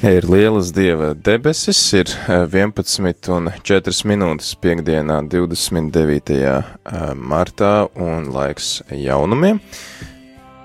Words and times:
Ir 0.00 0.24
lielas 0.24 0.70
dieva 0.72 1.10
debesis, 1.12 1.78
ir 1.92 2.08
11 2.24 3.26
un 3.34 3.50
4 3.52 4.06
minūtes 4.08 4.54
piekdienā 4.56 5.18
29. 5.28 6.38
martā 7.20 7.72
un 8.00 8.30
laiks 8.32 8.78
jaunumiem. 8.96 9.60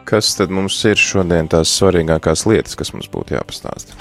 Kas 0.08 0.30
tad 0.40 0.54
mums 0.56 0.78
ir 0.88 0.96
šodien 0.96 1.50
tās 1.52 1.74
svarīgākās 1.76 2.46
lietas, 2.48 2.78
kas 2.80 2.94
mums 2.96 3.10
būtu 3.12 3.36
jāpastāsta? 3.36 3.98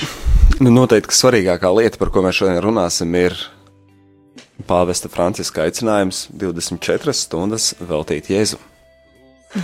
Nu, 0.62 0.70
noteikti, 0.70 1.11
ka 1.11 1.18
svarīgākā 1.18 1.72
lieta, 1.80 1.98
par 1.98 2.14
ko 2.14 2.22
mēs 2.22 2.39
šodien 2.39 2.62
runāsim, 2.62 3.18
ir 3.18 3.35
pāvesta 4.71 5.11
Franciska 5.11 5.66
aicinājums 5.66 6.29
24 6.30 7.16
stundas 7.25 7.72
veltīt 7.82 8.30
Jēzu. 8.30 8.62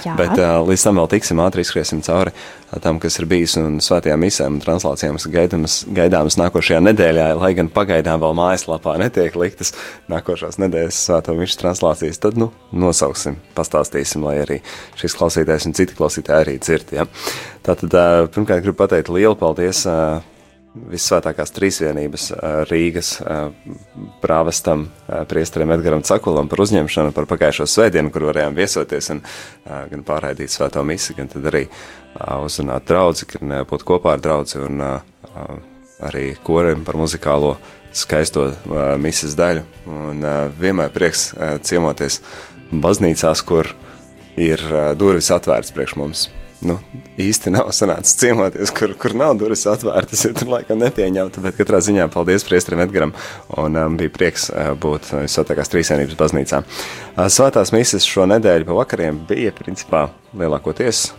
Jā. 0.04 0.14
Bet 0.18 0.38
uh, 0.38 0.60
līdz 0.68 0.84
tam 0.86 1.00
vēl 1.00 1.08
tiksim 1.10 1.40
ātri 1.42 1.64
izskriesim 1.64 2.02
cauri 2.06 2.30
tam, 2.84 3.00
kas 3.02 3.18
ir 3.18 3.26
bijis 3.30 3.56
un 3.58 3.80
svētajām 3.82 4.22
misēm 4.22 4.56
un 4.58 4.62
translācijām, 4.62 5.18
kas 5.18 5.26
gaidāmas, 5.32 5.76
gaidāmas 5.90 6.38
nākošajā 6.38 6.78
nedēļā, 6.86 7.26
lai 7.40 7.50
gan 7.58 7.70
pagaidām 7.74 8.22
vēl 8.22 8.36
mājaslapā 8.38 8.94
netiek 9.02 9.34
liktas 9.40 9.74
nākošās 10.12 10.60
nedēļas 10.62 11.02
svēto 11.08 11.34
mišu 11.38 11.58
translācijas, 11.64 12.22
tad, 12.22 12.38
nu, 12.38 12.52
nosauksim, 12.70 13.40
pastāstīsim, 13.58 14.22
lai 14.26 14.38
arī 14.44 14.60
šis 15.00 15.18
klausītājs 15.18 15.66
un 15.66 15.78
citi 15.78 15.98
klausītāji 15.98 16.46
arī 16.46 16.58
dzird, 16.62 16.94
ja. 16.94 17.08
Tātad, 17.66 17.90
uh, 17.90 18.28
pirmkārt, 18.30 18.62
gribu 18.62 18.78
pateikt 18.84 19.10
lielu 19.10 19.34
paldies 19.38 19.82
uh, 19.90 20.20
Visvētākās 20.70 21.50
trīsvienības 21.50 22.28
Rīgas 22.70 23.08
prāvestam, 24.22 24.84
priesterim 25.26 25.72
Edgaram 25.74 26.04
Cakulam 26.06 26.46
par 26.50 26.62
uzņemšanu, 26.62 27.10
par 27.16 27.26
pagājušo 27.26 27.66
svētdienu, 27.66 28.12
kur 28.14 28.28
varējām 28.28 28.54
viesoties 28.54 29.10
un 29.10 29.24
gan 29.66 30.06
pārraidīt 30.06 30.54
svēto 30.54 30.84
misi, 30.86 31.16
gan 31.18 31.26
tad 31.32 31.50
arī 31.50 31.64
uzrunāt 32.46 32.86
draudzi, 32.86 33.26
gan 33.34 33.56
būt 33.66 33.86
kopā 33.90 34.14
ar 34.14 34.22
draudzi 34.22 34.62
un 34.62 34.78
arī 36.06 36.26
koriem 36.46 36.86
par 36.86 37.02
muzikālo 37.02 37.56
skaisto 37.90 38.52
misijas 39.02 39.34
daļu. 39.42 39.66
Un 39.90 40.22
vienmēr 40.60 40.94
prieks 40.94 41.32
ciemoties 41.66 42.22
baznīcās, 42.70 43.42
kur 43.42 43.74
ir 44.38 44.62
durvis 44.94 45.34
atvērts 45.34 45.74
priekš 45.74 45.98
mums 45.98 46.28
nu, 46.66 46.76
īsti 47.20 47.52
nav 47.54 47.70
sanācis 47.76 48.16
ciemoties, 48.20 48.72
kur, 48.76 48.94
kur 49.00 49.14
nav 49.18 49.36
durvis 49.40 49.66
atvērtas, 49.70 50.24
jo 50.26 50.34
tur 50.36 50.52
laikam 50.54 50.80
nepieņemta, 50.82 51.42
bet 51.44 51.58
katrā 51.60 51.80
ziņā 51.84 52.08
paldies 52.12 52.44
priestrim 52.48 52.82
Edgaram, 52.84 53.14
un 53.60 53.78
um, 53.80 53.96
bija 54.00 54.12
prieks 54.14 54.48
uh, 54.50 54.72
būt 54.80 55.12
Svētākās 55.30 55.72
Trīsvienības 55.72 56.18
baznīcā. 56.20 56.62
Uh, 56.62 57.26
svētās 57.32 57.74
mises 57.76 58.08
šo 58.08 58.28
nedēļu 58.30 58.68
pa 58.68 58.78
vakariem 58.82 59.24
bija, 59.28 59.54
principā, 59.56 60.08
lielākoties 60.36 61.10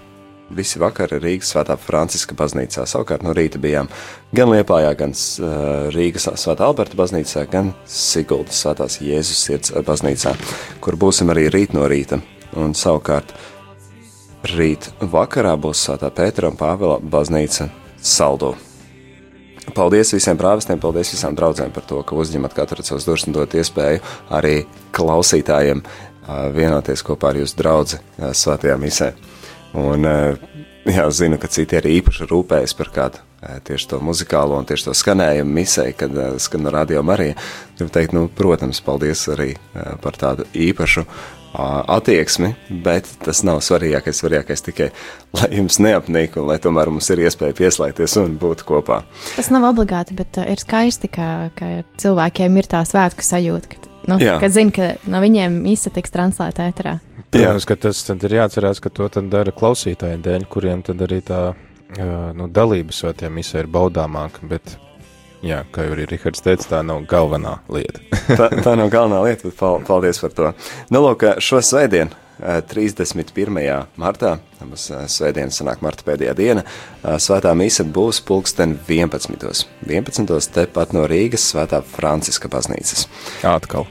visi 0.55 0.79
vakari 0.81 1.19
Rīgas 1.21 1.53
Svētā 1.53 1.77
Franciska 1.79 2.35
baznīcā. 2.37 2.83
Savukārt 2.89 3.23
no 3.25 3.33
rīta 3.35 3.59
bijām 3.61 3.89
gan 4.35 4.51
Liepājā, 4.51 4.91
gan 4.99 5.15
uh, 5.15 5.87
Rīgas 5.95 6.27
Svētā 6.41 6.67
Alberta 6.67 6.99
baznīcā, 6.99 7.45
gan 7.51 7.71
Siguldas 7.87 8.59
Svētās 8.63 8.99
Jēzus 9.03 9.45
sirds 9.47 9.73
baznīcā, 9.87 10.35
kur 10.83 10.99
būsim 10.99 11.31
arī 11.33 11.47
rīt 11.53 11.75
no 11.77 11.87
rīta. 11.91 12.21
Un 12.59 12.75
savukārt 12.75 13.31
Rīt 14.51 14.89
vakarā 14.99 15.53
būs 15.59 15.85
Svētā 15.85 16.09
Pētera 16.11 16.49
un 16.51 16.57
Pāvila 16.59 16.97
baznīca 16.99 17.69
Saldo. 18.03 18.55
Paldies 19.77 20.11
visiem 20.11 20.39
prāvestiem, 20.39 20.81
paldies 20.81 21.13
visām 21.13 21.37
draudzēm 21.37 21.71
par 21.71 21.85
to, 21.87 22.01
ka 22.03 22.17
uzņemat 22.19 22.55
katru 22.57 22.83
savus 22.83 23.05
durvis 23.07 23.27
un 23.29 23.37
dot 23.37 23.55
iespēju 23.55 24.01
arī 24.33 24.55
klausītājiem 24.97 25.83
vienoties 26.57 27.05
kopā 27.07 27.31
ar 27.31 27.39
jūsu 27.39 27.59
draugu 27.61 28.01
svētajā 28.19 28.77
misē. 28.81 29.11
Un 29.79 30.09
jā, 30.09 31.07
zinu, 31.15 31.39
ka 31.39 31.51
citi 31.51 31.79
arī 31.79 31.99
īpaši 32.01 32.27
rūpējas 32.31 32.75
par 32.75 32.91
kādu 32.95 33.30
tieši 33.41 33.89
to 33.89 33.99
muzikālo 34.03 34.59
un 34.59 34.67
tieši 34.69 34.89
to 34.89 34.95
skanējumu 34.97 35.57
misē, 35.59 35.87
kad 35.97 36.15
skan 36.41 36.69
radio 36.73 37.03
Marija. 37.03 37.35
Gribu 37.77 37.93
teikt, 37.93 38.15
nu, 38.17 38.27
protams, 38.37 38.81
paldies 38.85 39.25
arī 39.33 39.53
par 40.03 40.17
tādu 40.19 40.45
īpašu 40.53 41.05
attieksmi, 41.91 42.53
bet 42.85 43.09
tas 43.25 43.41
nav 43.43 43.59
svarīgākais. 43.65 44.21
Svarīgākais 44.21 44.63
tikai, 44.69 44.89
lai 45.35 45.49
jums 45.57 45.81
neapnīk 45.83 46.37
un 46.39 46.47
lai 46.47 46.59
tomēr 46.63 46.91
mums 46.93 47.09
ir 47.11 47.25
iespēja 47.25 47.57
pieslēgties 47.57 48.15
un 48.21 48.37
būt 48.39 48.63
kopā. 48.67 49.01
Tas 49.35 49.51
nav 49.51 49.67
obligāti, 49.73 50.15
bet 50.15 50.39
ir 50.45 50.61
skaisti, 50.61 51.11
ka, 51.11 51.49
ka 51.57 51.81
cilvēkiem 52.01 52.61
ir 52.61 52.69
tā 52.71 52.85
svētku 52.87 53.25
sajūta, 53.25 53.73
ka, 53.73 53.89
nu, 54.13 54.19
Jā. 54.23 54.37
ka 54.39 54.51
zina, 54.53 54.75
ka 54.75 54.93
no 55.11 55.23
viņiem 55.23 55.63
īsta 55.73 55.91
tiks 55.97 56.13
translēta 56.13 56.69
ēterā. 56.71 56.99
Protams, 57.31 57.67
ka 57.67 57.75
tas 57.79 57.99
tad 58.03 58.23
ir 58.27 58.37
jāatcerās, 58.39 58.79
ka 58.83 58.91
to 58.91 59.07
tad 59.11 59.27
dara 59.31 59.51
klausītāji 59.55 60.19
dēļ, 60.23 60.47
kuriem 60.51 60.81
tad 60.87 61.03
arī 61.03 61.19
tā 61.23 61.43
uh, 61.51 61.67
nu, 61.97 62.47
dalība 62.47 62.95
svētajā 62.95 63.31
misē 63.33 63.65
ir 63.65 63.71
baudāmāka, 63.71 64.47
bet 64.47 64.77
Jā, 65.41 65.63
kā 65.73 65.87
jau 65.87 65.95
arī 65.95 66.05
Rihards 66.05 66.43
teica, 66.45 66.67
tā 66.69 66.79
nav 66.85 66.99
galvenā 67.09 67.55
lieta. 67.73 68.01
tā, 68.39 68.51
tā 68.61 68.75
nav 68.77 68.91
galvenā 68.93 69.23
lieta, 69.25 69.47
bet 69.47 69.57
pal 69.57 69.79
paldies 69.87 70.21
par 70.21 70.35
to. 70.37 70.51
Nu, 70.93 71.01
lūk, 71.01 71.25
šo 71.41 71.63
svētdienu, 71.65 72.13
31. 72.41 73.57
martā, 74.01 74.35
mums 74.61 74.87
svētdiena 75.13 75.53
sanāk 75.53 75.81
marta 75.85 76.05
pēdējā 76.05 76.37
diena, 76.37 76.65
svētā 77.01 77.53
mīsa 77.57 77.85
būs 77.89 78.21
pulksten 78.25 78.77
11. 78.85 79.65
11. 79.89 80.53
tepat 80.61 80.97
no 80.97 81.09
Rīgas 81.09 81.51
svētā 81.53 81.81
Franciska 81.85 82.49
baznīcas. 82.53 83.07
Atkal. 83.41 83.89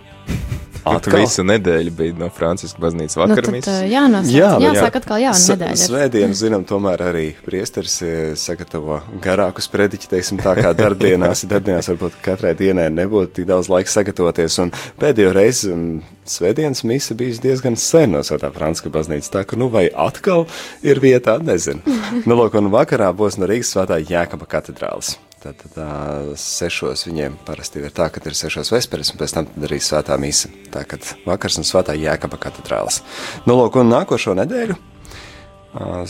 Atkal? 0.88 1.20
Visu 1.20 1.44
nedēļu 1.44 1.92
bija 1.96 2.16
no 2.20 2.28
Franciska 2.32 2.80
baznīcas 2.80 3.18
vakarā. 3.20 3.52
Nu, 3.52 3.60
tad, 3.64 3.82
jā, 3.90 4.04
no, 4.10 4.22
jā, 4.24 4.52
jāsāk 4.64 4.96
jā. 4.96 5.00
atkal 5.02 5.22
jauna 5.22 5.42
nedēļa. 5.52 5.80
Svētdienu, 5.82 6.36
zinām, 6.38 6.64
tomēr 6.68 7.04
arī 7.10 7.24
priesteris 7.44 7.98
sagatavo 8.40 9.00
garākus 9.24 9.68
prediķi, 9.72 10.10
teiksim 10.14 10.40
tā 10.40 10.54
kā 10.58 10.72
darbdienās. 10.76 11.44
darbdienās 11.52 11.90
varbūt 11.92 12.18
katrai 12.24 12.54
dienai 12.58 12.88
nebūtu 12.94 13.40
tik 13.40 13.50
daudz 13.50 13.70
laika 13.72 13.92
sagatavoties. 13.92 14.58
Un 14.64 14.74
pēdējo 15.00 15.34
reizi 15.36 15.76
svētdienas 16.30 16.84
misa 16.88 17.16
bijis 17.18 17.42
diezgan 17.44 17.76
sen 17.80 18.16
no 18.16 18.24
Svētā 18.26 18.52
Franciska 18.54 18.92
baznīcas. 18.94 19.32
Tā 19.32 19.44
ka, 19.48 19.58
nu, 19.60 19.70
vai 19.72 19.88
atkal 19.88 20.46
ir 20.86 21.02
vietā, 21.02 21.38
nezinu. 21.44 21.84
nu, 22.26 22.36
lūk, 22.36 22.56
un 22.60 22.72
vakarā 22.72 23.12
būs 23.16 23.40
no 23.40 23.50
Rīgas 23.50 23.74
svētā 23.74 24.00
Jēkaba 24.00 24.48
katedrālis. 24.48 25.18
Tad, 25.40 25.56
tad 25.56 26.36
sešos 26.36 27.06
viņiem 27.08 27.38
parasti 27.46 27.80
ir 27.80 27.94
tā, 27.96 28.10
ka 28.12 28.20
ir 28.28 28.36
sešos 28.36 28.74
vesperes, 28.74 29.08
un 29.12 29.20
pēc 29.22 29.32
tam 29.38 29.48
arī 29.64 29.78
svētā 29.80 30.18
mīsa. 30.20 30.52
Tā 30.68 30.84
kā 30.84 31.00
vakars 31.24 31.56
un 31.62 31.64
svētā 31.64 31.96
jēkaba 31.96 32.36
katedrālis. 32.42 33.00
Nu, 33.48 33.56
lūk, 33.56 33.80
un 33.80 33.88
nākošo 33.88 34.36
nedēļu 34.36 34.76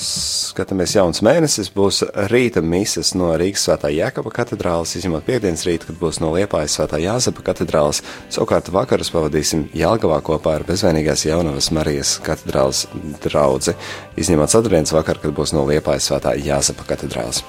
skatāmies 0.00 0.94
jauns 0.96 1.20
mēnesis, 1.20 1.68
būs 1.74 2.00
rīta 2.32 2.62
mises 2.64 3.12
no 3.12 3.28
Rīgas 3.36 3.66
svētā 3.66 3.90
jēkaba 3.92 4.32
katedrālis, 4.32 4.94
izņemot 4.96 5.26
piekdienas 5.26 5.66
rītu, 5.68 5.90
kad 5.90 5.98
būs 6.00 6.20
no 6.24 6.32
Liepājas 6.32 6.78
svētā 6.78 6.96
Jāzepa 7.02 7.44
katedrālis. 7.44 8.00
Savukārt 8.32 8.72
vakarus 8.72 9.12
pavadīsim 9.12 9.68
Jelgavā 9.76 10.22
kopā 10.24 10.56
ar 10.56 10.64
bezvainīgās 10.64 11.26
jaunavas 11.28 11.70
Marijas 11.76 12.16
katedrālis 12.24 12.86
draudzi, 13.20 13.76
izņemot 14.16 14.48
ceturtdienas 14.48 14.96
vakar, 14.96 15.20
kad 15.20 15.36
būs 15.36 15.52
no 15.52 15.66
Liepājas 15.68 16.08
svētā 16.08 16.38
Jāzepa 16.40 16.88
katedrālis. 16.88 17.44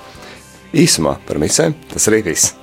Īsumā 0.71 1.17
par 1.27 1.35
misēm 1.41 1.73
tas 1.91 2.05
arī 2.07 2.21
viss. 2.31 2.53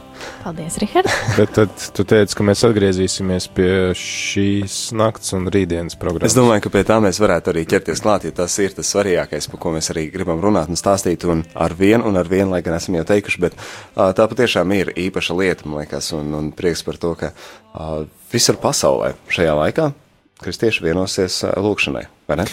Paldies, 0.40 0.78
Rihard. 0.80 1.08
Bet 1.38 1.50
tad 1.56 1.82
tu 1.92 2.04
teici, 2.08 2.32
ka 2.38 2.44
mēs 2.46 2.62
atgriezīsimies 2.64 3.48
pie 3.52 3.72
šīs 3.98 4.76
nakts 4.96 5.34
un 5.36 5.44
rītdienas 5.52 5.98
programmas. 6.00 6.32
Es 6.32 6.36
domāju, 6.38 6.64
ka 6.64 6.72
pie 6.72 6.84
tā 6.88 6.96
mēs 7.04 7.20
varētu 7.20 7.52
arī 7.52 7.66
ķerties 7.68 8.00
klāt, 8.04 8.24
ja 8.24 8.32
tas 8.34 8.54
ir 8.64 8.72
tas 8.76 8.88
svarīgākais, 8.94 9.50
par 9.52 9.60
ko 9.60 9.74
mēs 9.76 9.92
arī 9.92 10.06
gribam 10.14 10.40
runāt 10.40 10.72
un 10.72 10.80
stāstīt, 10.80 11.26
un 11.28 11.44
ar 11.52 11.76
vienu 11.76 12.08
un 12.08 12.16
ar 12.16 12.30
vienu, 12.32 12.48
lai 12.54 12.62
gan 12.64 12.78
esam 12.78 12.96
jau 12.96 13.04
teikuši, 13.12 13.42
bet 13.44 13.58
uh, 13.60 14.08
tā 14.16 14.24
patiešām 14.30 14.72
ir 14.78 14.94
īpaša 14.96 15.36
lieta, 15.36 15.68
man 15.68 15.82
liekas, 15.82 16.10
un, 16.16 16.32
un 16.38 16.50
prieks 16.56 16.86
par 16.88 16.96
to, 17.02 17.12
ka 17.18 17.34
uh, 17.34 18.02
visur 18.32 18.56
pasaulē 18.62 19.14
šajā 19.28 19.54
laikā 19.60 19.92
kristieši 20.40 20.88
vienosies 20.88 21.42
uh, 21.44 21.54
lūkšanai, 21.60 22.08
vai 22.30 22.40
ne? 22.40 22.48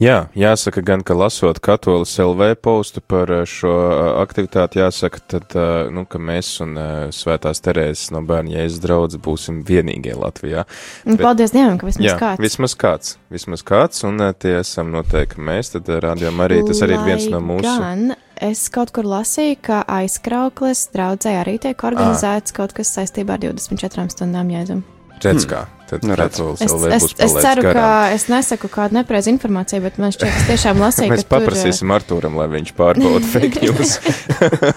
Jā, 0.00 0.30
jāsaka 0.32 0.80
gan, 0.80 1.02
ka 1.04 1.12
lasot 1.12 1.58
katolis 1.60 2.14
LV 2.22 2.54
postu 2.64 3.02
par 3.04 3.28
eh, 3.34 3.42
šo 3.44 3.68
eh, 3.68 3.98
aktivitāti, 4.22 4.80
jāsaka, 4.80 5.20
tad, 5.28 5.52
eh, 5.52 5.90
nu, 5.92 6.06
ka 6.08 6.16
mēs 6.16 6.54
un 6.64 6.78
Svētās 7.12 7.60
Terēzes 7.60 8.08
no 8.14 8.22
bērnu 8.24 8.54
jēzus 8.54 8.80
draudz 8.80 9.18
būsim 9.20 9.58
vienīgie 9.68 10.14
Latvijā. 10.16 10.64
Bet, 11.04 11.20
Paldies 11.20 11.52
Dievam, 11.52 11.76
ka 11.76 11.90
vismaz 11.90 12.06
jā, 12.06 12.14
kāds. 12.22 12.40
Vismaz 12.40 12.76
kāds, 12.80 13.18
vismaz 13.34 13.64
kāds, 13.68 14.00
un 14.08 14.24
tie 14.40 14.54
esam 14.62 14.88
noteikti 14.94 15.44
mēs, 15.50 15.74
tad 15.74 15.90
rādījām 16.06 16.40
arī, 16.46 16.62
tas 16.70 16.80
arī 16.86 16.96
ir 16.96 17.04
viens 17.04 17.26
no 17.28 17.42
mūsu. 17.44 17.68
Gan. 17.68 18.14
Es 18.40 18.70
kaut 18.72 18.94
kur 18.96 19.04
lasīju, 19.04 19.58
ka 19.68 19.82
aizkrauklis 19.98 20.86
draudzē 20.94 21.34
arī 21.42 21.58
tiek 21.60 21.84
organizēts 21.84 22.54
à. 22.54 22.56
kaut 22.62 22.72
kas 22.78 22.94
saistībā 22.96 23.36
ar 23.36 23.44
24 23.44 24.16
stundām 24.16 24.48
jēzumu. 24.56 24.99
Redz 25.24 25.46
kā. 25.50 25.66
Tad 25.90 26.04
Nu, 26.06 26.14
redz. 26.14 26.36
katolis 26.38 26.60
Es, 26.62 26.70
LV 26.70 26.92
es, 26.94 27.04
es 27.18 27.32
ceru, 27.42 27.64
garām. 27.66 27.74
ka 27.74 28.14
es 28.14 28.26
nesaku 28.30 28.68
kādu 28.70 28.94
nepreizu 28.94 29.32
informāciju, 29.32 29.82
bet 29.82 29.96
man 29.98 30.12
šķiet, 30.14 30.36
es 30.38 30.46
tiešām 30.52 30.78
lasīju, 30.84 31.10
Mēs 31.10 31.24
ka 31.24 31.26
tur, 31.26 31.42
eh, 31.42 31.46
paprasīsim 31.48 31.94
Artūram, 31.96 32.36
lai 32.38 32.46
viņš 32.52 32.70
pārbauda 32.78 33.30
fake 33.34 33.64
news. 33.64 33.96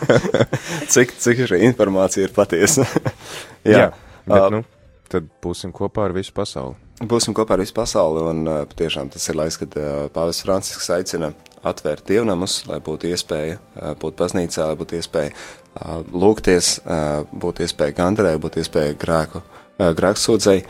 cik, 0.94 1.13
cik 1.22 1.44
šī 1.51 1.62
informācija 1.69 2.25
ir 2.28 2.34
patiesa? 2.36 2.88
Jā, 3.63 3.78
jā 3.78 3.86
bet, 4.25 4.40
Ā, 4.40 4.50
nu, 4.57 4.63
tad 5.13 5.30
būsim 5.44 5.74
kopā 5.75 6.07
ar 6.10 6.16
visu 6.18 6.34
pasauli. 6.36 6.75
Būsim 7.04 7.36
kopā 7.38 7.57
ar 7.57 7.63
visu 7.63 7.75
pasauli, 7.78 8.25
un 8.34 8.44
uh, 8.48 8.60
patiešām 8.69 9.10
tas 9.13 9.30
ir 9.30 9.38
laiks, 9.38 9.60
kad 9.62 9.78
uh, 9.78 9.88
Pāvests 10.13 10.46
Francisks 10.46 10.89
aicina 10.98 11.34
atvērt 11.68 12.07
dievnamus, 12.10 12.62
lai 12.69 12.80
būtu 12.83 13.12
iespēja 13.12 13.60
būt 14.00 14.18
baznīcā, 14.19 14.69
lai 14.69 14.80
būtu 14.80 14.98
iespēja 15.00 15.33
lūgties, 16.13 16.80
būtu 17.31 17.65
iespēja 17.65 17.98
gandrē, 17.98 18.33
būtu 18.42 18.63
iespēja 18.63 18.98
grēku, 19.00 19.44
grēksūdzei. 19.80 20.63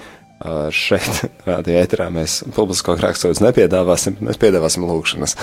Šeit, 0.75 1.21
rādījā 1.47 1.85
ēterā, 1.85 2.09
mēs 2.11 2.41
publisko 2.55 2.97
grēksūdzi 2.99 3.45
nepiedāvāsim, 3.45 4.17
mēs 4.27 4.39
piedāvāsim 4.41 4.83
lūkšanas. 4.89 5.37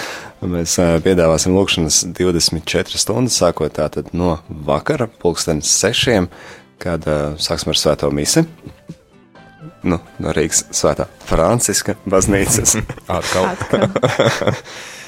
Mēs 0.44 0.76
piedāvāsim 1.06 1.56
lūkšanas 1.56 2.02
24 2.18 3.00
stundas, 3.00 3.38
sākot 3.40 3.78
tātad 3.78 4.12
no 4.12 4.36
vakara, 4.68 5.08
pulkstenis 5.22 5.72
sešiem, 5.72 6.28
kad 6.82 7.08
sāksim 7.40 7.72
ar 7.72 7.80
svēto 7.80 8.12
misi 8.12 8.44
nu, 9.86 9.98
no 10.20 10.32
Rīgas 10.36 10.64
svētā 10.76 11.06
Franciska 11.28 11.96
baznīcas. 12.08 12.76
Atkal. 13.18 13.50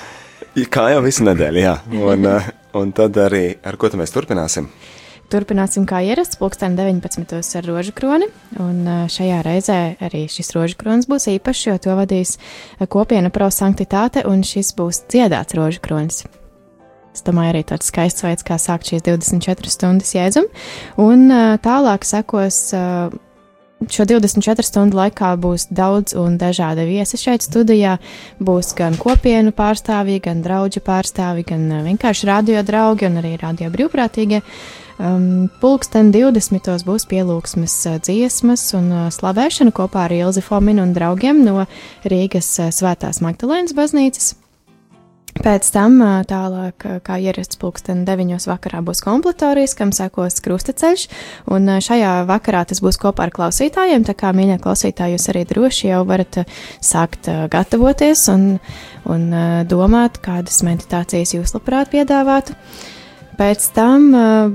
Kā 0.53 0.91
jau 0.93 1.01
visu 1.01 1.25
nedēļu, 1.25 1.61
jā. 1.63 1.77
Un, 1.97 2.27
eh, 2.29 2.49
un 2.77 2.91
tad 2.93 3.17
arī 3.17 3.57
ar 3.65 3.79
ko 3.81 3.89
mēs 3.97 4.13
turpināsim? 4.13 4.67
Turpināsim 5.33 5.87
kā 5.89 6.03
ierasts, 6.05 6.37
pulksten 6.37 6.77
19. 6.77 7.57
ar 7.57 7.65
rožu 7.65 7.95
kroni, 7.97 8.29
un 8.61 8.85
eh, 8.87 9.07
šajā 9.09 9.39
reizē 9.47 9.97
arī 10.05 10.27
šis 10.29 10.53
rožu 10.53 10.77
kronis 10.77 11.09
būs 11.09 11.31
īpašs, 11.39 11.65
jo 11.71 11.79
to 11.79 11.97
vadīs 11.97 12.37
eh, 12.37 12.85
kopiena 12.85 13.33
pro 13.33 13.49
sanktitāte, 13.49 14.27
un 14.29 14.45
šis 14.45 14.75
būs 14.77 15.07
dziedāts 15.09 15.57
rožu 15.57 15.81
kronis. 15.81 16.27
Es 17.17 17.25
domāju, 17.25 17.55
arī 17.55 17.65
tāds 17.65 17.89
skaists 17.89 18.25
veids, 18.25 18.45
kā 18.45 18.61
sākt 18.61 18.93
šīs 18.93 19.09
24 19.09 19.73
stundas 19.73 20.13
jēdzum, 20.13 20.49
un 21.01 21.29
tālāk 21.61 22.05
sekos 22.09 22.73
Šo 23.90 24.05
24 24.06 24.62
stundu 24.67 24.99
laikā 24.99 25.32
būs 25.40 25.67
daudz 25.75 26.14
un 26.19 26.37
dažādi 26.38 26.84
viesi 26.87 27.19
šeit 27.19 27.43
studijā. 27.43 27.96
Būs 28.43 28.75
gan 28.79 28.94
kopienu 29.00 29.55
pārstāvji, 29.56 30.20
gan 30.23 30.43
draugu 30.44 30.82
pārstāvji, 30.84 31.46
gan 31.49 31.67
uh, 31.70 31.82
vienkārši 31.87 32.29
radio 32.29 32.62
draugi 32.67 33.08
un 33.08 33.19
arī 33.23 33.34
radio 33.40 33.73
brīvprātīgie. 33.73 34.43
Um, 35.02 35.49
pulksten 35.62 36.12
20. 36.14 36.69
būs 36.87 37.08
pielūgsmes 37.11 37.79
uh, 37.90 37.99
dziesmas 38.05 38.69
un 38.79 38.93
uh, 38.93 39.08
slavēšana 39.11 39.73
kopā 39.75 40.06
ar 40.06 40.14
Ilzi 40.14 40.44
Fominu 40.44 40.84
un 40.84 40.93
draugiem 40.94 41.43
no 41.43 41.64
Rīgas 42.05 42.52
Svētās 42.76 43.23
Magdalēnas 43.25 43.75
baznīcas. 43.75 44.34
Pēc 45.32 45.67
tam 45.73 45.96
tālāk, 46.29 46.84
kā 47.06 47.17
ierasts 47.17 47.56
pulksten 47.58 48.02
9. 48.05 48.37
vakarā, 48.50 48.82
būs 48.84 49.00
kompletorijas, 49.02 49.73
kam 49.79 49.90
sekos 49.96 50.37
krustaceļš, 50.44 51.06
un 51.56 51.73
šajā 51.82 52.12
vakarā 52.29 52.67
tas 52.69 52.82
būs 52.84 53.00
kopā 53.00 53.26
ar 53.26 53.32
klausītājiem, 53.34 54.05
tā 54.05 54.14
kā 54.19 54.34
mīļā 54.37 54.61
klausītāji 54.62 55.17
jūs 55.17 55.29
arī 55.32 55.46
droši 55.49 55.88
jau 55.88 56.02
varat 56.06 56.43
sākt 56.84 57.32
gatavoties 57.52 58.26
un, 58.34 58.46
un 59.08 59.29
domāt, 59.73 60.20
kādas 60.23 60.61
meditācijas 60.69 61.32
jūs 61.38 61.56
labprāt 61.56 61.94
piedāvātu. 61.96 62.55
Pēc 63.40 63.70
tam 63.73 64.11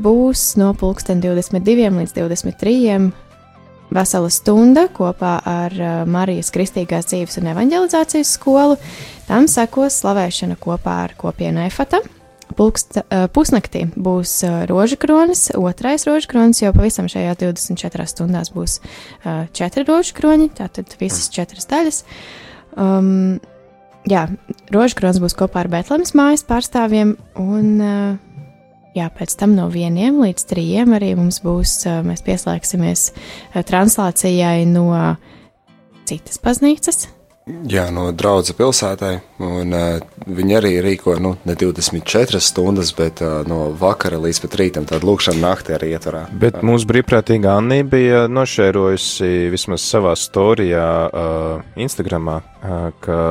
būs 0.05 0.51
no 0.61 0.75
pulksten 0.77 1.25
22 1.25 1.89
līdz 1.97 2.19
23 2.21 3.26
vesela 3.93 4.29
stunda 4.33 4.87
kopā 4.93 5.37
ar 5.47 5.73
uh, 5.77 5.95
Marijas 6.09 6.51
Kristīgās 6.53 7.09
dzīves 7.11 7.39
un 7.41 7.49
evanģelizācijas 7.53 8.33
skolu. 8.37 8.77
Tam 9.27 9.47
sekos 9.51 9.99
slavēšana 10.01 10.57
kopā 10.61 10.99
ar 11.07 11.15
kopienu 11.19 11.63
Efata. 11.65 12.01
Pulkst, 12.57 12.99
uh, 13.01 13.27
pusnaktī 13.33 13.85
būs 13.95 14.39
uh, 14.47 14.61
rožu 14.69 14.99
kronis, 15.01 15.47
otrais 15.55 16.07
rožu 16.07 16.31
kronis, 16.31 16.61
jo 16.63 16.73
pavisam 16.75 17.09
šajās 17.11 17.39
24 17.43 18.07
stundās 18.11 18.53
būs 18.55 18.79
četri 19.55 19.83
rožu 19.87 20.15
kroņi, 20.17 20.51
tātad 20.57 20.95
visas 20.99 21.29
četras 21.33 21.67
daļas. 21.69 22.03
Um, 22.77 23.39
jā, 24.09 24.27
rožu 24.73 24.99
kronis 24.99 25.21
būs 25.23 25.35
kopā 25.37 25.65
ar 25.65 25.71
Betlemes 25.71 26.15
mājas 26.17 26.45
pārstāvjiem 26.47 27.17
un 27.43 27.75
uh, 27.77 28.26
jā, 28.97 29.09
pēc 29.13 29.37
tam 29.39 29.55
no 29.57 29.67
vieniem 29.73 30.21
līdz 30.23 30.47
trījiem 30.49 30.95
arī 30.97 31.13
mums 31.19 31.41
būs, 31.45 31.79
mēs 32.07 32.25
pieslēgsimies 32.25 33.11
translācijai 33.67 34.65
no 34.69 34.89
citas 36.07 36.41
baznīcas. 36.43 37.07
Jā, 37.47 37.85
no 37.95 38.09
draudzes 38.11 38.55
pilsētai. 38.57 39.13
Un, 39.39 39.71
uh, 39.71 40.01
viņi 40.27 40.55
arī 40.57 40.71
rīko 40.83 41.15
nu, 41.23 41.31
ne 41.47 41.55
24 41.55 42.41
stundas, 42.43 42.91
bet 42.95 43.21
uh, 43.23 43.39
no 43.47 43.69
vakara 43.79 44.19
līdz 44.19 44.41
pat 44.43 44.57
rītam. 44.59 44.87
Tāda 44.89 45.07
lūkšana 45.07 45.39
naktī 45.45 45.77
arī 45.77 45.93
ietvarā. 45.95 46.25
Bet 46.41 46.59
mūsu 46.67 46.89
brīvprātīgā 46.91 47.55
Anī 47.61 47.79
bija 47.87 48.25
nošērojusi 48.31 49.47
vismaz 49.53 49.87
savā 49.87 50.17
storijā, 50.19 50.89
uh, 51.07 51.79
Instagramā, 51.79 52.41
uh, 52.43 52.77
ka 53.03 53.21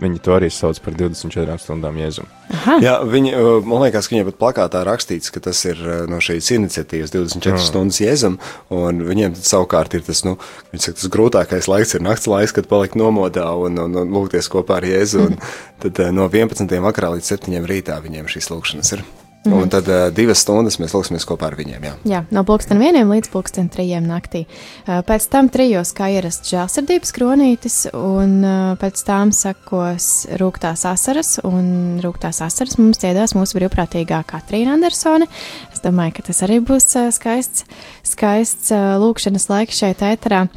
Viņi 0.00 0.20
to 0.24 0.32
arī 0.32 0.48
sauc 0.48 0.78
par 0.80 0.94
24 0.96 1.60
stundām 1.60 1.98
jēzumu. 2.00 2.28
Aha. 2.56 2.76
Jā, 2.80 2.94
viņi, 3.04 3.34
man 3.68 3.84
liekas, 3.84 4.08
ka 4.08 4.14
viņiem 4.14 4.30
pat 4.30 4.38
plakātā 4.40 4.80
rakstīts, 4.88 5.28
ka 5.34 5.42
tas 5.44 5.60
ir 5.68 5.80
no 6.10 6.22
šīs 6.24 6.48
iniciatīvas 6.56 7.12
24 7.12 7.58
mm. 7.58 7.66
stundas 7.68 8.00
jēzum, 8.00 8.40
un 8.72 9.04
viņiem 9.06 9.36
savukārt 9.36 9.98
ir 9.98 10.06
tas, 10.08 10.24
nu, 10.24 10.38
saka, 10.72 10.96
tas 10.96 11.12
grūtākais 11.12 11.68
laiks 11.70 11.96
ir 11.98 12.04
nakts 12.06 12.30
laiks, 12.30 12.56
kad 12.56 12.70
palikt 12.70 12.96
nomodā 12.96 13.50
un, 13.60 13.76
un, 13.84 14.02
un 14.02 14.16
lūgties 14.16 14.48
kopā 14.52 14.80
ar 14.80 14.88
jēzu, 14.88 15.28
un 15.28 15.40
tad 15.84 16.00
no 16.16 16.30
11. 16.32 16.80
vakarā 16.88 17.18
līdz 17.18 17.34
7. 17.36 17.60
rītā 17.68 18.00
viņiem 18.00 18.30
šīs 18.32 18.54
lūkšanas 18.54 18.96
ir. 18.96 19.04
Mm. 19.44 19.52
Un 19.56 19.68
tad 19.72 19.86
uh, 19.88 20.10
divas 20.12 20.42
stundas 20.44 20.76
mēs 20.82 20.92
lūksimies 20.92 21.24
kopā 21.24 21.46
ar 21.48 21.54
viņiem. 21.56 21.84
Jā, 21.86 21.92
jā 22.04 22.18
no 22.28 22.42
pulksten 22.44 22.76
vieniem 22.76 23.08
līdz 23.08 23.30
pulksten 23.32 23.70
trījiem 23.72 24.04
naktī. 24.04 24.42
Uh, 24.84 24.98
pēc 25.08 25.24
tam 25.32 25.48
trijos 25.48 25.94
kā 25.96 26.10
ierasts 26.12 26.52
žēlsirdības 26.52 27.14
kronītis, 27.16 27.76
un 27.96 28.34
uh, 28.44 28.58
pēc 28.80 29.00
tam 29.08 29.32
sakos 29.32 30.10
rūktās 30.42 30.84
asaras, 30.90 31.38
un 31.48 32.02
rūktās 32.04 32.42
asaras 32.44 32.76
mums 32.76 33.00
dziedās 33.00 33.32
mūsu 33.32 33.56
brīvprātīgā 33.56 34.20
Katrīna 34.28 34.76
Andersone. 34.76 35.30
Es 35.72 35.80
domāju, 35.80 36.18
ka 36.18 36.26
tas 36.28 36.44
arī 36.44 36.60
būs 36.60 36.90
uh, 37.00 37.08
skaists, 37.08 37.64
skaists 38.12 38.74
uh, 38.76 38.98
lūkšanas 39.00 39.48
laiks 39.48 39.80
šeit 39.80 40.04
ēterā. 40.04 40.50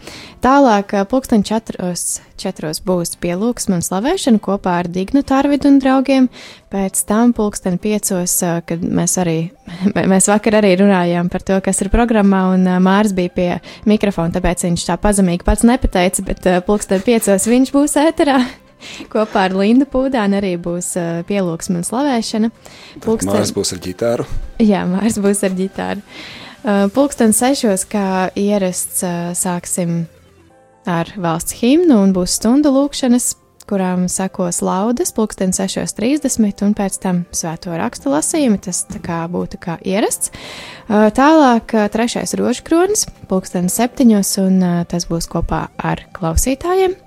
Tālāk, 0.43 0.91
uh, 0.91 1.07
pulksten 1.07 1.47
četros, 1.47 2.19
četros 2.35 2.83
būs 2.83 3.15
pielūgsme 3.23 3.79
un 3.79 3.85
slavēšana 3.85 4.43
kopā 4.43 4.81
ar 4.81 4.91
Dignu 4.91 5.23
Tārvidu 5.23 5.71
un 5.71 5.79
draugiem. 5.79 6.27
Pēc 6.73 6.99
tam 7.07 7.31
pulksten 7.37 7.77
piecos, 7.79 8.33
kad 8.73 8.83
mēs 8.83 9.15
arī, 9.21 9.37
mēs 10.13 10.27
vakar 10.31 10.59
arī 10.59 10.73
runājām 10.81 11.29
par 11.31 11.45
to, 11.45 11.59
kas 11.63 11.79
ir 11.85 11.91
programmā, 11.93 12.43
un 12.55 12.67
Mārs 12.83 13.13
bija 13.15 13.33
pie 13.33 13.47
mikrofona, 13.89 14.33
tāpēc 14.35 14.67
viņš 14.67 14.89
tā 14.89 14.97
pazemīgi 15.01 15.47
pats 15.47 15.65
nepateica, 15.67 16.27
bet 16.27 16.51
pulksten 16.67 17.05
piecos 17.05 17.47
viņš 17.49 17.73
būs 17.75 17.97
ēterā. 18.03 18.41
Kopā 19.13 19.47
ar 19.47 19.57
Lindu 19.57 19.87
Pūdānu 19.89 20.39
arī 20.39 20.55
būs 20.61 20.93
uh, 20.99 21.21
pielūgsme 21.27 21.81
un 21.81 21.87
slavēšana. 21.87 22.49
Pulksten... 23.03 23.33
Mārs 23.33 23.53
būs 23.55 23.75
ar 23.75 23.83
ģitāru. 23.83 24.27
Jā, 24.63 24.83
Mārs 24.89 25.19
būs 25.23 25.43
ar 25.47 25.55
ģitāru. 25.57 26.03
Uh, 26.63 26.85
pulksten 26.95 27.35
sešos, 27.35 27.85
kā 27.91 28.29
ierasts, 28.39 29.03
uh, 29.03 29.31
sāksim 29.35 30.05
ar 30.87 31.11
valsts 31.19 31.55
himnu 31.59 32.01
un 32.03 32.13
būs 32.15 32.37
stundu 32.39 32.71
lūkšanas 32.75 33.33
kurām 33.67 34.07
sekos 34.11 34.61
laudas, 34.65 35.13
pulksten 35.15 35.53
6.30 35.55 36.63
un 36.65 36.73
pēc 36.77 36.97
tam 37.03 37.23
svēto 37.35 37.75
rakstu 37.77 38.11
lasījumi. 38.13 38.59
Tas 38.63 38.83
kā 39.03 39.23
būtu 39.31 39.59
kā 39.63 39.77
ierasts. 39.81 40.33
Tālāk 40.89 41.75
trešais 41.93 42.35
rožkronis, 42.39 43.07
pulksten 43.29 43.69
7. 43.71 44.09
un 44.43 44.59
tas 44.89 45.07
būs 45.09 45.29
kopā 45.31 45.67
ar 45.77 46.03
klausītājiem. 46.15 46.97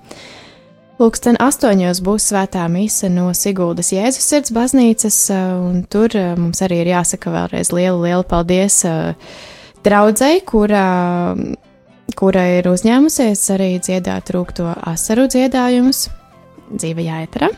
Pulksten 0.97 1.37
astoņos 1.37 1.99
būs 2.01 2.31
svētā 2.31 2.63
mise 2.73 3.05
no 3.13 3.29
Siguldas 3.37 3.91
Jēzus 3.93 4.25
sirds 4.31 4.53
baznīcas, 4.55 5.19
un 5.29 5.83
tur 5.85 6.15
mums 6.41 6.63
arī 6.65 6.81
ir 6.81 6.89
jāsaka 6.95 7.29
vēlreiz 7.35 7.69
lielu, 7.69 8.01
lielu 8.01 8.25
paldies 8.25 8.79
draudzēji, 9.85 10.41
kura, 10.49 10.87
kura 12.17 12.47
ir 12.57 12.71
uzņēmusies 12.73 13.45
arī 13.53 13.75
dziedāt 13.77 14.33
rūkto 14.33 14.71
asaru 14.89 15.27
dziedājumus 15.29 16.07
dzīvajā 16.71 17.21
eterā. 17.27 17.51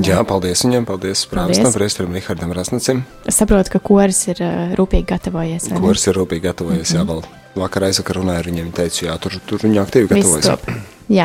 Jā, 0.00 0.20
paldies 0.24 0.62
viņam, 0.64 0.86
paldies 0.88 1.26
Prāvestam, 1.28 1.72
Priesterim 1.74 2.14
Rihardam 2.16 2.54
Rasnacim. 2.56 3.02
Es 3.28 3.36
saprotu, 3.40 3.74
ka 3.74 3.82
koris 3.84 4.22
ir 4.30 4.40
uh, 4.40 4.72
rūpīgi 4.78 5.04
gatavojies. 5.10 5.68
Koris 5.76 6.06
ir 6.08 6.16
rūpīgi 6.16 6.46
gatavojies, 6.46 6.94
mm 6.94 6.96
-hmm. 6.96 7.10
jā, 7.10 7.10
vēl 7.10 7.60
vakar 7.60 7.90
aizvakar 7.90 8.20
runāju 8.22 8.44
ar 8.44 8.48
viņiem, 8.52 8.72
teicu, 8.72 9.04
jā, 9.10 9.18
tur, 9.20 9.36
tur 9.46 9.66
viņi 9.66 9.82
aktīvi 9.82 10.08
gatavojas. 10.14 10.98
Jā, 11.10 11.24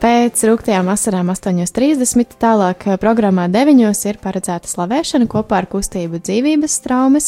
pēc 0.00 0.40
rūktajām 0.48 0.86
asarām 0.88 1.28
8.30. 1.34 2.30
tālāk 2.40 2.86
programmā 3.02 3.44
9. 3.52 3.82
ir 4.08 4.18
paredzēta 4.22 4.70
slavēšana 4.70 5.26
kopā 5.28 5.58
ar 5.58 5.66
kustību 5.68 6.16
dzīvības 6.24 6.78
traumas, 6.86 7.26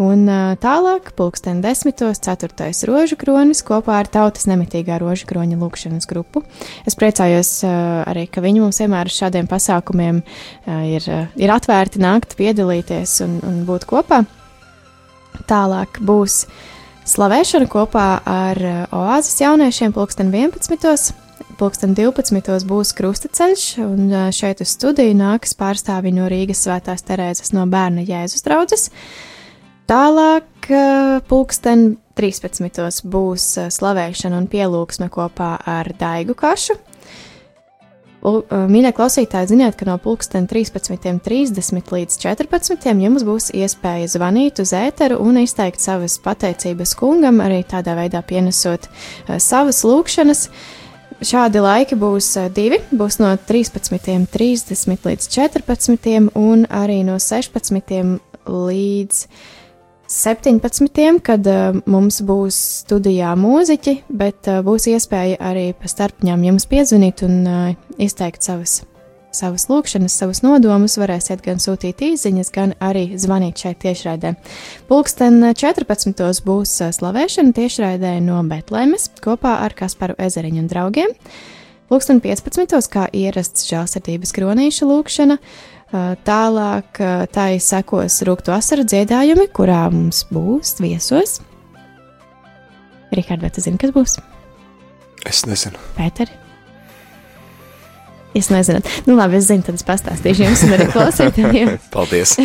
un 0.00 0.24
tālāk 0.62 1.10
pulksten 1.18 1.60
10. 1.60 2.00
4. 2.16 2.70
rožu 2.88 3.18
kronis 3.20 3.60
kopā 3.66 3.98
ar 4.00 4.08
tautas 4.08 4.48
nemitīgā 4.48 4.96
rožu 5.02 5.28
kroņa 5.28 5.58
lūkšanas 5.60 6.08
grupu. 6.08 6.46
Es 6.88 6.96
priecājos 6.96 7.50
arī, 7.68 8.24
ka 8.32 8.40
viņi 8.40 8.62
mums 8.64 8.80
vienmēr 8.80 9.12
uz 9.12 9.18
šādiem 9.20 9.50
pasākumiem 9.52 10.22
ir, 10.96 11.10
ir 11.36 11.52
atvērti 11.58 12.00
nākt, 12.00 12.38
piedalīties 12.40 13.18
un, 13.26 13.36
un 13.44 13.60
būt 13.68 13.84
kopā. 13.92 14.22
Tālāk 15.44 16.00
būs 16.00 16.46
Slavēšana 17.06 17.68
kopā 17.70 18.06
ar 18.26 18.58
eh, 18.58 18.78
oāzes 18.90 19.36
jauniešiem 19.38 19.92
pulksten 19.94 20.32
11. 20.34 21.12
pulksten 21.54 21.92
12. 21.94 22.66
būs 22.66 22.90
krustaceļš, 22.98 23.66
un 23.84 24.10
šeit 24.34 24.58
uz 24.64 24.72
studiju 24.74 25.14
nāks 25.14 25.54
pārstāvi 25.54 26.10
no 26.16 26.26
Rīgas 26.26 26.64
Svētās 26.66 27.06
Terēzes 27.06 27.54
no 27.54 27.62
bērna 27.70 28.02
Jēzus 28.02 28.42
draudzes. 28.42 28.88
Tālāk 29.86 30.66
pulksten 31.30 31.92
13. 32.18 33.06
būs 33.06 33.46
slavēšana 33.78 34.42
un 34.42 34.50
pielūgsme 34.50 35.06
kopā 35.14 35.54
ar 35.62 35.92
Daigu 36.00 36.34
Kašu. 36.34 36.74
Mīļie 38.26 38.90
klausītāji, 38.96 39.52
ziniet, 39.52 39.76
ka 39.78 39.86
no 39.86 39.94
pulksten 40.02 40.48
13.30 40.50 41.92
līdz 41.94 42.16
14. 42.24 42.88
jums 43.04 43.22
būs 43.26 43.52
iespēja 43.54 44.08
zvanīt 44.16 44.58
uz 44.64 44.72
ēteru 44.74 45.20
un 45.22 45.38
izteikt 45.44 45.78
savas 45.78 46.16
pateicības 46.24 46.96
kungam, 46.98 47.38
arī 47.44 47.60
tādā 47.62 47.94
veidā 47.94 48.24
pienesot 48.26 48.88
savas 49.38 49.84
lūkšanas. 49.86 50.48
Šādi 51.22 51.62
laiki 51.62 51.96
būs 51.96 52.32
divi. 52.52 52.82
Būs 52.90 53.20
no 53.22 53.30
13.30 53.38 55.06
līdz 55.06 55.30
14. 55.32 56.10
un 56.34 56.66
arī 56.66 56.98
no 57.06 57.20
16. 57.22 58.18
līdz 58.44 59.22
17. 60.08 61.20
kad 61.22 61.46
uh, 61.46 61.76
mums 61.90 62.20
būs 62.22 62.56
studijā 62.84 63.32
mūziķi, 63.38 63.96
bet 64.06 64.46
uh, 64.46 64.60
būs 64.62 64.86
iespēja 64.92 65.40
arī 65.42 65.72
pa 65.74 65.90
starpņām 65.90 66.44
jums 66.46 66.68
piezvanīt 66.70 67.24
un 67.26 67.40
uh, 67.42 67.72
izteikt 67.98 68.46
savas, 68.46 68.84
savas 69.34 69.66
lūkšanas, 69.66 70.14
savus 70.14 70.44
nodomus. 70.46 70.94
Varēsiet 71.02 71.42
gan 71.42 71.58
sūtīt 71.58 72.04
īsiņas, 72.12 72.52
gan 72.54 72.76
arī 72.78 73.18
zvanīt 73.18 73.66
šeit 73.66 73.82
tiešraidē. 73.82 74.36
Pulksten 74.86 75.42
14. 75.50 76.24
būs 76.46 76.78
slavēšana 77.00 77.56
tiešraidē 77.58 78.16
no 78.22 78.38
Betlēmes 78.46 79.10
kopā 79.26 79.58
ar 79.66 79.74
Kasparu 79.74 80.14
Ezeriņu 80.22 80.62
un 80.62 80.70
draugiem. 80.70 81.16
Pulksten 81.90 82.22
15. 82.22 82.78
kā 82.90 83.10
ierasts 83.14 83.66
žēlsirdības 83.66 84.32
kronīša 84.38 84.86
lūkšana. 84.86 85.38
Uh, 85.38 85.75
Tālāk 86.26 87.02
tā 87.34 87.50
ir 87.56 87.62
sekos 87.64 88.20
rūktu 88.26 88.54
asaru 88.54 88.86
dziedājumi, 88.88 89.48
kurā 89.56 89.84
mums 89.92 90.24
būs 90.32 90.76
viesos. 90.82 91.38
Rikārd, 93.16 93.44
vai 93.44 93.52
tu 93.54 93.62
zini, 93.64 93.78
kas 93.80 93.94
būs? 93.94 94.18
Es 95.26 95.44
nezinu. 95.48 95.78
Pēteri? 95.96 96.45
Es 98.36 98.50
nezinu. 98.52 98.82
Nu, 99.08 99.16
labi, 99.16 99.38
es 99.40 99.48
zinu, 99.48 99.64
tad 99.64 99.78
es 99.78 99.86
pastāstīšu 99.86 100.44
jums 100.44 100.64
un 100.66 100.74
arī 100.76 100.90
klausītājiem. 100.94 101.78
Paldies! 101.94 102.36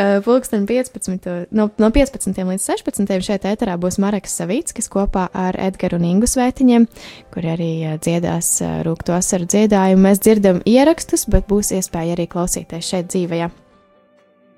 Eh, 0.00 0.22
pulksten 0.24 0.62
15. 0.64 1.26
No, 1.52 1.66
no 1.76 1.88
15. 1.92 2.32
līdz 2.32 2.62
16. 2.64 3.10
šeit 3.26 3.44
ēterā 3.44 3.74
būs 3.76 3.98
Mareks 4.00 4.32
Savīckis 4.38 4.88
kopā 4.88 5.26
ar 5.36 5.58
Edgars 5.60 5.98
un 5.98 6.06
Ingu 6.08 6.30
Svētiņiem, 6.30 6.86
kur 7.34 7.48
arī 7.52 7.72
eh, 7.84 7.98
dziedās 8.00 8.48
eh, 8.64 8.78
rūkto 8.86 9.12
asaru 9.18 9.50
dziedājumu. 9.50 10.06
Mēs 10.06 10.22
dzirdam 10.24 10.62
ierakstus, 10.64 11.26
bet 11.28 11.50
būs 11.50 11.74
iespēja 11.76 12.16
arī 12.16 12.30
klausīties 12.32 12.94
šeit 12.94 13.12
dzīvajā. 13.12 13.50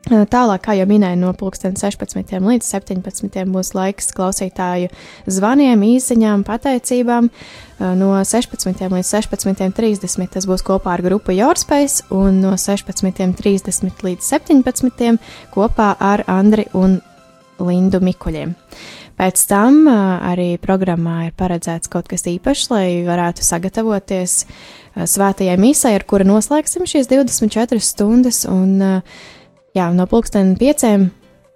Tālāk, 0.02 0.64
kā 0.64 0.74
jau 0.74 0.86
minēju, 0.90 1.14
no 1.20 1.30
16. 1.30 2.32
līdz 2.42 2.66
17. 2.66 3.44
būs 3.54 3.68
laiks 3.76 4.08
klausītāju 4.16 4.88
zvaniem, 5.30 5.82
īsiņām, 5.86 6.42
pateicībām. 6.42 7.28
No 7.78 8.08
16. 8.18 8.82
līdz 8.82 9.12
16.30 9.14 10.32
tas 10.34 10.46
būs 10.50 10.64
kopā 10.66 10.96
ar 10.96 11.02
grupu 11.06 11.36
Jorspējas, 11.36 12.02
un 12.10 12.40
no 12.42 12.56
16.30 12.58 14.02
līdz 14.02 14.26
17. 14.26 15.12
kopā 15.54 15.92
ar 16.00 16.24
Andri 16.26 16.66
un 16.74 16.98
Lindu 17.62 18.00
Mikuļiem. 18.02 18.56
Pēc 19.22 19.44
tam 19.46 19.84
arī 19.86 20.56
programmā 20.58 21.28
ir 21.28 21.36
paredzēts 21.38 21.90
kaut 21.92 22.08
kas 22.10 22.26
īpašs, 22.26 22.72
lai 22.72 22.86
varētu 23.06 23.46
sagatavoties 23.46 24.40
svētajai 24.98 25.54
misai, 25.62 25.94
ar 25.94 26.06
kuru 26.10 26.26
noslēgsim 26.26 26.88
šīs 26.90 27.06
24 27.12 27.78
stundas. 27.86 28.42
Un, 28.50 28.74
uh, 28.82 29.30
Jā, 29.72 29.86
no 29.96 30.04
pulksten 30.04 30.52
pieciem 30.60 31.06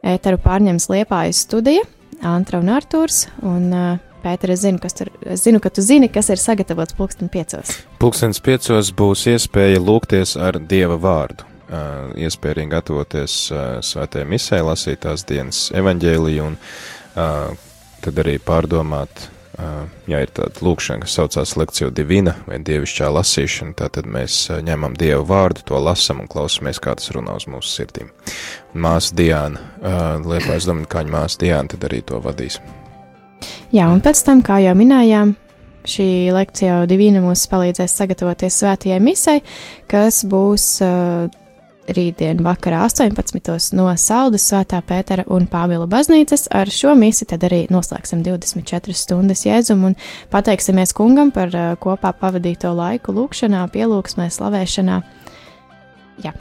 ēteru 0.06 0.38
pārņems 0.40 0.88
Liepājas 0.88 1.42
studija, 1.44 1.82
Antra 2.24 2.62
un 2.62 2.70
Artūrs. 2.72 3.26
Un, 3.44 3.66
uh, 3.76 3.98
Pēter, 4.22 4.54
es 4.54 4.62
zinu, 4.64 4.80
tur, 4.80 5.10
es 5.28 5.44
zinu, 5.44 5.60
ka 5.62 5.70
tu 5.70 5.84
zini, 5.84 6.08
kas 6.10 6.32
ir 6.32 6.40
sagatavots 6.40 6.96
pulksten 6.96 7.28
piecos. 7.30 7.76
Pulkstens 8.00 8.40
piecos 8.42 8.88
būs 8.96 9.26
iespēja 9.30 9.82
lūgties 9.84 10.32
ar 10.40 10.56
Dieva 10.58 10.96
vārdu. 10.98 11.44
Uh, 11.66 12.08
iespēja 12.24 12.56
arī 12.56 12.66
gatavoties 12.72 13.36
uh, 13.52 13.62
svētajai 13.84 14.26
misē, 14.32 14.62
lasīt 14.64 15.04
tās 15.04 15.26
dienas 15.28 15.66
evaņģēliju 15.76 16.48
un 16.48 16.56
uh, 16.56 17.52
tad 18.02 18.20
arī 18.24 18.38
pārdomāt 18.42 19.28
ja 20.06 20.20
ir 20.22 20.32
tāda 20.36 20.62
lūkšana, 20.64 21.04
kas 21.04 21.16
saucās 21.16 21.54
lekcija 21.56 21.90
divina 21.94 22.36
vai 22.48 22.58
dievišķā 22.64 23.08
lasīšana, 23.14 23.76
tad 23.78 24.08
mēs 24.10 24.38
ņemam 24.66 24.96
dievu 24.98 25.24
vārdu, 25.30 25.64
to 25.70 25.80
lasam 25.80 26.20
un 26.24 26.30
klausamies, 26.30 26.80
kā 26.82 26.96
tas 26.98 27.12
runā 27.16 27.38
uz 27.40 27.48
mūsu 27.50 27.72
sirdīm. 27.78 28.12
Māsa 28.76 29.16
Diana, 29.16 29.62
Liepais 30.26 30.68
Dominikāņu 30.68 31.14
māsa 31.14 31.40
Diana, 31.40 31.72
tad 31.72 31.88
arī 31.88 32.02
to 32.06 32.20
vadīs. 32.24 32.60
Jā, 33.74 33.88
un 33.92 34.00
pēc 34.04 34.22
tam, 34.26 34.42
kā 34.44 34.60
jau 34.64 34.76
minējām, 34.78 35.34
šī 35.86 36.08
lekcija 36.34 36.84
divina 36.90 37.22
mums 37.24 37.46
palīdzēs 37.50 37.96
sagatavoties 38.00 38.60
svētajai 38.62 39.00
misai, 39.02 39.40
kas 39.90 40.24
būs 40.28 40.68
uh, 40.84 41.26
rītdien 41.92 42.40
vakarā 42.44 42.82
18. 42.86 43.74
no 43.76 43.88
Saldas 44.00 44.46
Svētā 44.50 44.80
Pētera 44.86 45.26
un 45.32 45.46
Pāvila 45.50 45.86
baznīcas. 45.90 46.46
Ar 46.54 46.70
šo 46.72 46.94
misi 46.98 47.26
tad 47.28 47.46
arī 47.46 47.64
noslēgsim 47.72 48.24
24 48.26 48.96
stundas 48.96 49.46
jēzumu 49.46 49.92
un 49.92 49.98
pateiksimies 50.32 50.94
kungam 50.96 51.32
par 51.34 51.54
uh, 51.54 51.74
kopā 51.80 52.12
pavadīto 52.18 52.72
laiku 52.76 53.14
lūkšanā, 53.16 53.66
pielūgsmē, 53.74 54.28
slavēšanā. 54.38 55.02
Jā, 56.26 56.34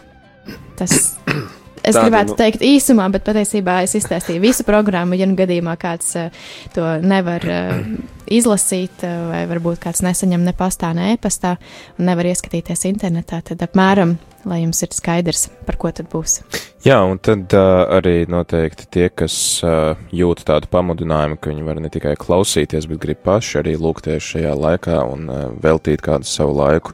tas. 0.79 0.97
Es 1.85 1.93
Tāda, 1.93 2.07
gribētu 2.07 2.31
nu... 2.31 2.35
teikt 2.39 2.63
īsumā, 2.65 3.03
bet 3.13 3.21
patiesībā 3.27 3.75
es 3.85 3.91
izstāstīju 3.99 4.41
visu 4.41 4.63
programmu. 4.65 5.13
Ja 5.19 5.27
nu 5.29 5.35
gadījumā 5.37 5.75
kāds 5.77 6.15
uh, 6.17 6.47
to 6.73 6.81
nevar 7.05 7.45
uh, 7.45 7.75
izlasīt, 8.39 9.05
vai 9.05 9.43
varbūt 9.45 9.83
kāds 9.83 10.01
nesaņem 10.01 10.47
ne 10.47 10.55
pastā, 10.57 10.95
ne 10.97 11.11
e-pastā, 11.13 11.59
un 11.99 12.09
nevar 12.09 12.31
ieskatīties 12.31 12.87
internetā, 12.89 13.43
tad 13.45 13.61
apmēram 13.67 14.15
lai 14.45 14.61
jums 14.61 14.81
ir 14.85 14.93
skaidrs, 14.93 15.47
par 15.65 15.77
ko 15.81 15.91
tad 15.95 16.09
būs. 16.11 16.39
Jā, 16.85 16.99
un 17.01 17.17
tad 17.17 17.53
uh, 17.57 17.83
arī 17.97 18.27
noteikti 18.29 18.85
tie, 18.93 19.07
kas 19.09 19.35
uh, 19.65 19.97
jūt 20.13 20.43
tādu 20.45 20.69
pamudinājumu, 20.69 21.39
ka 21.41 21.49
viņi 21.49 21.65
var 21.65 21.81
ne 21.81 21.89
tikai 21.93 22.13
klausīties, 22.21 22.85
bet 22.91 23.01
grib 23.01 23.23
paši 23.25 23.61
arī 23.63 23.73
lūgties 23.81 24.27
šajā 24.35 24.53
laikā 24.53 24.99
un 25.09 25.25
uh, 25.31 25.47
veltīt 25.63 26.05
kādu 26.05 26.29
savu 26.29 26.53
laiku 26.59 26.93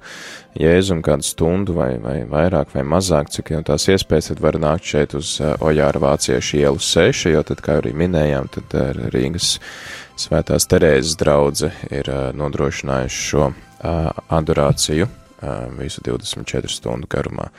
jēzum, 0.60 1.04
kādu 1.04 1.28
stundu 1.28 1.76
vai, 1.76 1.94
vai 2.04 2.22
vairāk 2.28 2.72
vai 2.76 2.86
mazāk, 2.88 3.32
cik 3.36 3.54
jau 3.56 3.64
tās 3.68 3.88
iespējas, 3.92 4.32
tad 4.32 4.44
var 4.44 4.60
nākt 4.64 4.88
šeit 4.88 5.16
uz 5.20 5.38
uh, 5.44 5.58
Ojāra 5.60 6.00
Vāciešu 6.04 6.62
ielu 6.64 6.80
6, 6.80 7.28
jo 7.36 7.44
tad, 7.52 7.64
kā 7.64 7.82
arī 7.82 7.92
minējām, 7.96 8.52
tad 8.56 8.78
uh, 8.80 9.08
Rīgas 9.12 9.58
Svētās 10.22 10.68
Terēzes 10.72 11.18
draudze 11.20 11.72
ir 11.90 12.08
uh, 12.12 12.30
nodrošinājuši 12.38 13.26
šo 13.32 13.50
uh, 13.52 14.12
adorāciju 14.32 15.08
visu 15.80 16.04
24 16.06 16.72
stundu 16.72 17.10
garumā. 17.12 17.50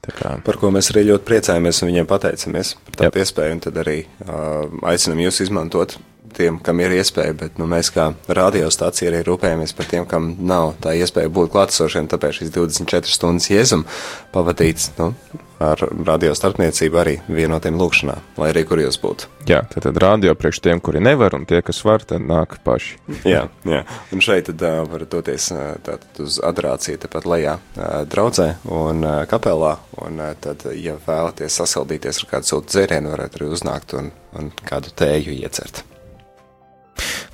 Kā... 0.00 0.38
Par 0.44 0.56
ko 0.56 0.70
mēs 0.72 0.88
arī 0.94 1.04
ļoti 1.10 1.26
priecājamies 1.28 1.82
un 1.82 1.90
viņiem 1.90 2.06
pateicamies 2.08 2.72
par 2.86 2.94
tādu 3.02 3.20
iespēju, 3.20 3.58
tad 3.66 3.80
arī 3.82 3.98
uh, 4.24 4.64
aicinam 4.88 5.20
jūs 5.20 5.42
izmantot 5.44 5.98
tiem, 6.36 6.58
kam 6.64 6.80
ir 6.82 6.94
iespēja, 7.00 7.34
bet 7.36 7.60
nu, 7.60 7.68
mēs 7.70 7.92
kā 7.94 8.10
radiostācija 8.28 9.10
arī 9.10 9.22
rūpējamies 9.26 9.76
par 9.76 9.90
tiem, 9.90 10.08
kam 10.08 10.32
nav 10.38 10.74
tā 10.82 10.94
iespēja 10.98 11.32
būt 11.32 11.52
klātesošiem, 11.54 12.10
tāpēc 12.10 12.40
šīs 12.40 12.54
24 12.56 13.10
stundas 13.10 13.50
jēzum 13.50 13.86
pavadīts 14.34 14.92
nu, 14.98 15.12
ar 15.60 15.82
radio 16.06 16.32
starpniecību 16.36 17.00
arī 17.00 17.14
vienotiem 17.28 17.76
lūkšanā, 17.80 18.16
lai 18.40 18.50
arī 18.52 18.64
kur 18.68 18.80
jūs 18.80 18.96
būtu. 19.02 19.28
Jā, 19.50 19.60
tad, 19.72 19.84
tad 19.88 20.00
radio 20.00 20.34
priekš 20.38 20.62
tiem, 20.64 20.80
kuri 20.84 21.02
nevar, 21.04 21.34
un 21.36 21.44
tie, 21.48 21.60
kas 21.64 21.82
var, 21.84 22.04
tad 22.08 22.24
nāk 22.24 22.58
paši. 22.64 22.96
jā, 23.34 23.44
jā, 23.68 23.82
un 24.14 24.24
šeit 24.24 24.48
tad 24.48 24.64
uh, 24.64 24.80
var 24.88 25.04
doties 25.10 25.50
uh, 25.54 25.74
tātad 25.84 26.24
uz 26.24 26.40
adorāciju 26.46 27.02
tepat 27.04 27.28
lejā 27.28 27.58
uh, 27.58 27.84
draudzē 28.08 28.48
un 28.70 29.04
uh, 29.04 29.20
kapelā, 29.30 29.76
un 30.00 30.22
uh, 30.22 30.32
tad, 30.40 30.64
ja 30.78 30.96
vēlaties 31.06 31.60
sasaldīties 31.60 32.24
ar 32.24 32.32
kādu 32.34 32.52
siltu 32.54 32.76
dzērienu, 32.76 33.12
varat 33.12 33.36
arī 33.36 33.52
uznākt 33.52 33.96
un, 33.98 34.12
un 34.38 34.52
kādu 34.64 34.94
tēju 34.96 35.36
iecert. 35.42 35.84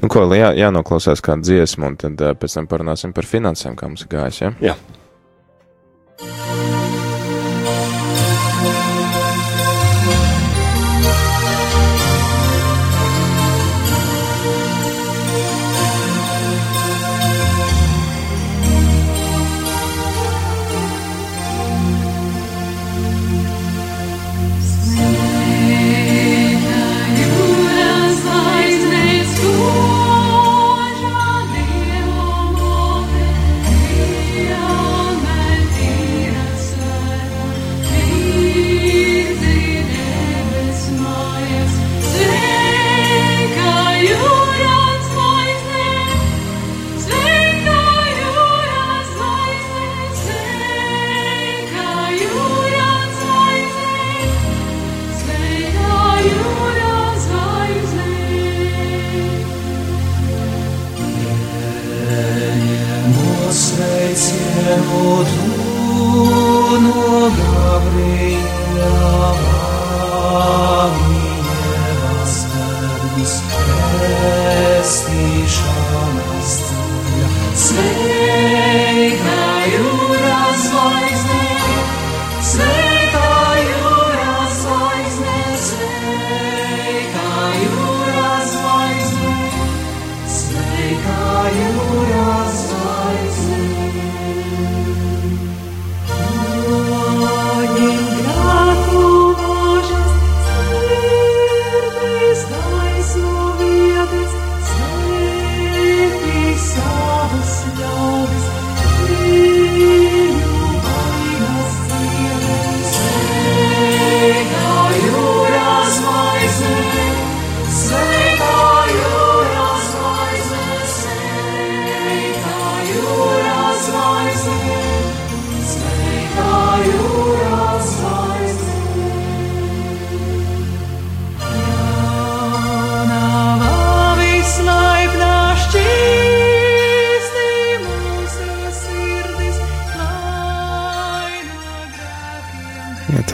Nu, 0.02 0.10
ko, 0.12 0.26
jā, 0.36 0.52
jānoklausās 0.58 1.24
kādu 1.24 1.48
dziesmu, 1.48 1.92
un 1.92 1.98
tad 2.00 2.22
pēc 2.40 2.58
tam 2.58 2.70
parunāsim 2.70 3.14
par 3.16 3.28
finansēm, 3.28 3.76
kā 3.78 3.90
mums 3.90 4.06
ir 4.06 4.12
gājis. 4.12 4.42
Ja? 4.44 4.52
Jā. 4.70 4.76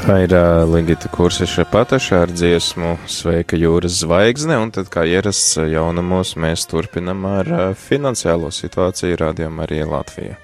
Ir 0.03 0.35
uh, 0.35 0.75
Ligita 0.75 1.09
Kurseša 1.09 1.65
pataša 1.71 2.23
ar 2.25 2.31
dziesmu 2.35 2.97
Sveika 3.07 3.57
jūras 3.57 4.01
zvaigzne, 4.03 4.57
un 4.59 4.73
tad, 4.75 4.89
kā 4.91 5.05
ierasts 5.07 5.57
jaunumos, 5.57 6.35
mēs 6.35 6.67
turpinam 6.71 7.23
ar 7.29 7.51
uh, 7.53 7.63
finansiālo 7.79 8.51
situāciju 8.51 9.21
rādījumā 9.21 9.67
arī 9.67 9.83
Latvijā. 9.87 10.37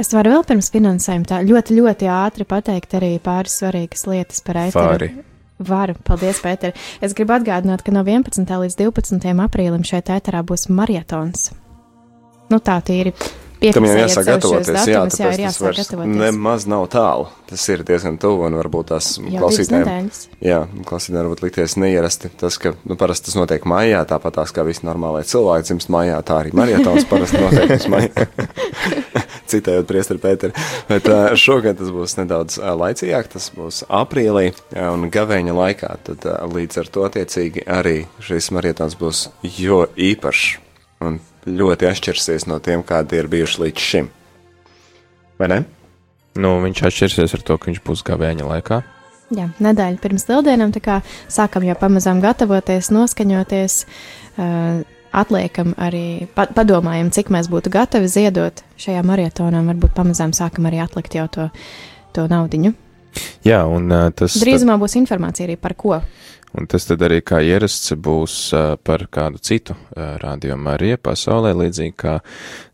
Es 0.00 0.14
varu 0.16 0.32
vēl 0.32 0.46
pirms 0.48 0.72
finansējuma 0.72 1.28
tā 1.28 1.42
ļoti, 1.44 1.76
ļoti 1.76 2.08
ātri 2.08 2.48
pateikt 2.48 2.96
arī 2.96 3.12
pāris 3.20 3.58
svarīgas 3.60 4.06
lietas 4.08 4.40
par. 4.46 4.62
Fāri. 4.72 5.12
Varu, 5.56 5.96
paldies, 6.04 6.40
Pēter. 6.44 6.76
Es 7.00 7.14
gribu 7.16 7.36
atgādināt, 7.36 7.84
ka 7.84 7.92
no 7.92 8.02
11. 8.04 8.44
līdz 8.44 8.76
12. 8.80 9.32
aprīlim 9.44 9.84
šeit 9.88 10.12
ēterā 10.12 10.44
būs 10.44 10.68
maratons. 10.68 11.50
Nu 12.52 12.60
tā 12.64 12.76
tīri 12.84 13.12
Tam 13.56 13.86
jau 13.88 13.94
jāsāk 13.96 14.26
gatavoties, 14.28 14.68
jā, 14.84 14.92
jā, 14.92 15.02
tāpēc 15.08 15.38
ir 15.38 15.46
tas 15.46 15.58
vairs 15.62 15.90
nemaz 16.12 16.66
nav 16.68 16.84
tālu. 16.92 17.28
Tas 17.48 17.62
ir 17.72 17.84
diezgan 17.88 18.18
tuvu 18.20 18.44
un 18.48 18.56
varbūt 18.58 18.90
tās 18.90 19.08
klausītājiem. 19.22 20.10
Jā, 20.44 20.58
klausītājiem 20.88 21.22
varbūt 21.22 21.44
likties 21.46 21.76
neierasti 21.80 22.30
tas, 22.36 22.58
ka 22.60 22.74
nu, 22.84 22.98
parasti 23.00 23.30
tas 23.30 23.38
notiek 23.38 23.64
mājā, 23.68 24.02
tāpat 24.10 24.36
tās 24.40 24.52
kā 24.52 24.64
visi 24.66 24.84
normālai 24.86 25.22
cilvēki 25.28 25.70
dzimst 25.70 25.92
mājā, 25.94 26.18
tā 26.26 26.42
arī 26.42 26.52
marietons 26.58 27.08
parasti 27.10 27.40
notiek 27.40 27.88
mājā. 27.92 28.26
Citējot 29.50 29.88
priesteri 29.88 30.20
Pēteri. 30.20 30.66
Bet 30.90 31.08
šogad 31.40 31.80
tas 31.80 31.94
būs 31.94 32.18
nedaudz 32.18 32.58
laicīgāk, 32.60 33.30
tas 33.38 33.48
būs 33.56 33.84
aprīlī 33.88 34.50
un 34.74 35.08
gavēņa 35.14 35.56
laikā. 35.56 35.94
Tad 36.10 36.28
līdz 36.52 36.82
ar 36.82 36.92
to 36.92 37.08
attiecīgi 37.08 37.64
arī 37.70 37.98
šis 38.20 38.52
marietons 38.52 39.00
būs 39.00 39.26
jo 39.56 39.84
īpašs 39.96 40.65
un 41.04 41.18
ļoti 41.46 41.88
atšķirsies 41.90 42.46
no 42.50 42.58
tiem, 42.62 42.84
kādi 42.86 43.20
ir 43.20 43.30
bijuši 43.32 43.62
līdz 43.64 43.86
šim. 43.90 44.10
Vai 45.40 45.50
ne? 45.52 45.62
Nu, 46.36 46.56
viņš 46.64 46.84
atšķirsies 46.88 47.36
ar 47.36 47.44
to, 47.46 47.56
ka 47.58 47.70
viņš 47.70 47.82
būs 47.84 48.04
gavēņa 48.06 48.48
laikā. 48.48 48.82
Jā, 49.34 49.48
nedēļa 49.58 49.98
pirms 49.98 50.28
lieldienām, 50.28 50.70
tā 50.74 50.80
kā 50.84 51.00
sākam 51.32 51.64
jau 51.66 51.74
pamazām 51.80 52.20
gatavoties, 52.22 52.92
noskaņoties, 52.94 53.78
uh, 54.38 54.84
atliekam 55.16 55.74
arī, 55.80 56.28
pa, 56.36 56.46
padomājam, 56.54 57.10
cik 57.14 57.32
mēs 57.34 57.50
būtu 57.50 57.72
gatavi 57.74 58.10
ziedot 58.12 58.62
šajā 58.80 59.02
maratonā, 59.06 59.64
varbūt 59.66 59.96
pamazām 59.96 60.34
sākam 60.36 60.68
arī 60.70 60.82
atlikt 60.84 61.16
jau 61.18 61.26
to, 61.32 61.48
to 62.14 62.28
naudiņu. 62.30 62.74
Jā, 63.46 63.62
un 63.70 63.90
uh, 63.92 64.08
tas. 64.14 64.36
Drīzumā 64.42 64.78
būs 64.80 64.96
informācija 65.00 65.48
arī 65.48 65.56
par 65.60 65.76
ko. 65.78 66.00
Un 66.56 66.68
tas 66.70 66.86
tad 66.88 67.02
arī 67.04 67.18
kā 67.26 67.42
ierasts 67.44 67.92
būs 68.00 68.36
par 68.86 69.02
kādu 69.12 69.40
citu 69.44 69.74
radiomu 69.94 70.70
arī 70.72 70.94
pasaulē, 70.96 71.50
līdzīgi 71.58 71.92
kā 72.00 72.14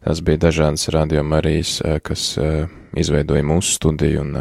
tas 0.04 0.20
bija 0.22 0.44
dažādas 0.44 0.86
radiomu 0.94 1.34
arī, 1.40 1.56
uh, 1.64 1.98
kas 2.04 2.36
izveidoja 2.94 3.42
mūsu 3.48 3.74
studiju 3.80 4.22
un 4.22 4.38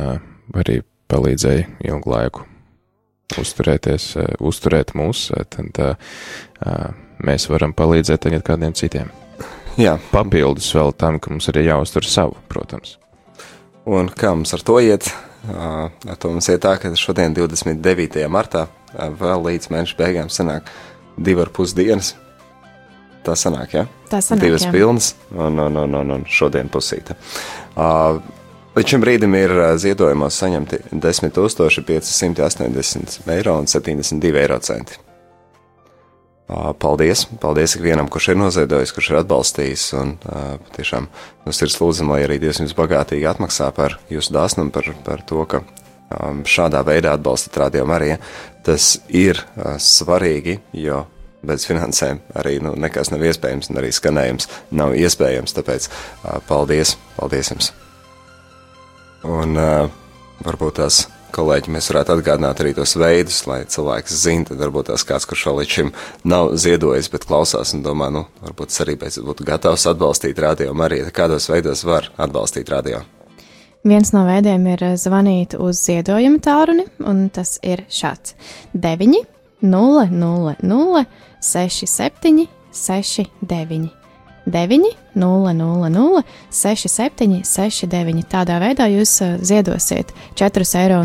arī 0.62 0.82
palīdzēja 1.12 1.68
ilgu 1.90 2.12
laiku 2.12 2.46
uzturēties, 3.40 4.12
uzturēt 4.44 4.92
mūs, 5.00 5.30
tad 5.56 5.80
mēs 7.24 7.48
varam 7.48 7.72
palīdzēt 7.78 8.26
tagad 8.28 8.44
kādiem 8.44 8.76
citiem. 8.76 9.12
Jā, 9.80 9.96
Papildus 10.12 10.68
vēl 10.76 10.92
tam, 11.00 11.20
ka 11.24 11.32
mums 11.32 11.48
arī 11.52 11.64
jāuztur 11.70 12.04
savu, 12.04 12.36
protams. 12.52 12.98
Un 13.88 14.12
kā 14.12 14.34
mums 14.36 14.52
ar 14.54 14.64
to 14.68 14.78
iet? 14.84 15.08
Ar 15.50 16.18
to 16.22 16.30
mums 16.30 16.50
iet 16.52 16.62
tā, 16.62 16.76
ka 16.78 16.92
šodien, 16.98 17.34
29. 17.34 18.26
martā, 18.30 18.68
vēl 18.94 19.48
līdz 19.48 19.72
mēneša 19.74 19.98
beigām 19.98 20.30
sanāk 20.30 20.70
divi 21.18 21.42
ar 21.42 21.50
pus 21.54 21.74
dienas. 21.78 22.14
Tā 23.26 23.36
sanāk, 23.38 23.74
ja? 23.78 23.86
Tā 24.10 24.22
sanāk, 24.22 24.48
Divas 24.48 24.66
jā. 24.66 24.72
pilnas 24.74 25.12
un, 25.30 25.60
un, 25.62 25.78
un, 25.84 25.98
un, 26.00 26.14
un 26.18 26.24
šodien 26.30 26.70
pusīta. 26.74 27.14
Uh, 27.78 28.18
līdz 28.78 28.96
šim 28.96 29.04
brīdim 29.04 29.38
ir 29.38 29.54
ziedojumos 29.82 30.40
saņemti 30.42 30.82
10 30.94 31.38
580 31.38 33.30
eiro 33.38 33.58
un 33.62 33.70
72 33.70 34.42
eiro 34.42 34.58
centi. 34.66 34.98
Paldies! 36.50 37.26
Paldies 37.40 37.78
ikvienam, 37.78 38.10
kurš 38.12 38.34
ir 38.34 38.40
noziedojis, 38.42 38.92
kurš 38.96 39.12
ir 39.14 39.20
atbalstījis. 39.22 39.86
Un 40.02 40.16
tiešām 40.76 41.08
mums 41.46 41.62
ir 41.64 41.72
lūdzama, 41.72 42.18
lai 42.18 42.26
arī 42.26 42.42
Dievs 42.42 42.60
jums 42.60 42.76
bagātīgi 42.76 43.30
atmaksā 43.30 43.70
par 43.76 43.96
jūsu 44.12 44.36
dāsnumu, 44.36 44.74
par, 44.76 44.90
par 45.06 45.24
to, 45.28 45.46
ka 45.48 45.64
šādā 46.44 46.84
veidā 46.88 47.16
atbalstat 47.16 47.62
rādījumu 47.64 47.96
arī. 47.96 48.12
Tas 48.68 48.98
ir 49.08 49.40
svarīgi, 49.80 50.60
jo 50.84 51.06
bez 51.42 51.66
finansēm 51.66 52.20
arī 52.38 52.58
nu, 52.62 52.76
nekas 52.78 53.14
nav 53.14 53.24
iespējams, 53.26 53.72
un 53.72 53.80
arī 53.82 53.94
skanējums 53.96 54.50
nav 54.76 54.94
iespējams. 54.98 55.56
Tāpēc 55.58 55.88
paldies! 56.50 56.98
Paldies 57.16 57.54
jums! 57.54 57.72
Un 59.24 59.56
varbūt 60.42 60.82
tās 60.82 61.06
kolēģi 61.36 61.74
mēs 61.76 61.88
varētu 61.92 62.16
atgādināt 62.18 62.62
arī 62.62 62.74
tos 62.78 62.96
veidus, 63.00 63.42
lai 63.50 63.62
cilvēks 63.70 64.18
zina, 64.24 64.50
tad 64.50 64.62
varbūt 64.62 64.92
tās 64.92 65.06
kāds, 65.08 65.28
kurš 65.30 65.48
līdz 65.60 65.78
šim 65.78 65.94
nav 66.28 66.52
ziedojis, 66.60 67.10
bet 67.14 67.26
klausās 67.30 67.74
un 67.78 67.86
domā, 67.86 68.12
nu, 68.14 68.26
varbūt 68.44 68.76
arī 68.84 68.98
būtu 69.00 69.48
gatavs 69.48 69.88
atbalstīt 69.92 70.40
radio 70.40 70.76
arī, 70.86 71.04
kādos 71.16 71.50
veidos 71.52 71.86
var 71.88 72.12
atbalstīt 72.18 72.70
radio. 72.70 73.04
Viens 73.84 74.12
no 74.14 74.28
veidiem 74.28 74.68
ir 74.70 74.84
eh, 74.86 74.98
zvanīt 74.98 75.56
uz 75.58 75.80
ziedojumu 75.88 76.38
tālruni, 76.46 76.86
un 77.02 77.30
tas 77.34 77.58
ir 77.66 77.88
šāds- 77.90 78.36
9, 78.74 79.24
0, 79.62 80.06
0, 80.12 80.56
0, 80.62 81.06
6, 81.42 81.88
7, 81.90 82.46
6, 82.72 83.26
9. 83.42 84.01
9, 84.46 84.82
0, 85.14 85.54
0, 85.54 85.90
0, 85.90 86.24
6, 86.50 86.88
7, 86.90 87.44
6, 87.46 87.88
9. 87.92 88.24
Tādā 88.32 88.58
veidā 88.64 88.88
jūs 88.92 89.14
uh, 89.22 89.38
ziedosiet 89.46 90.14
4,27 90.40 90.82
eiro, 90.82 91.02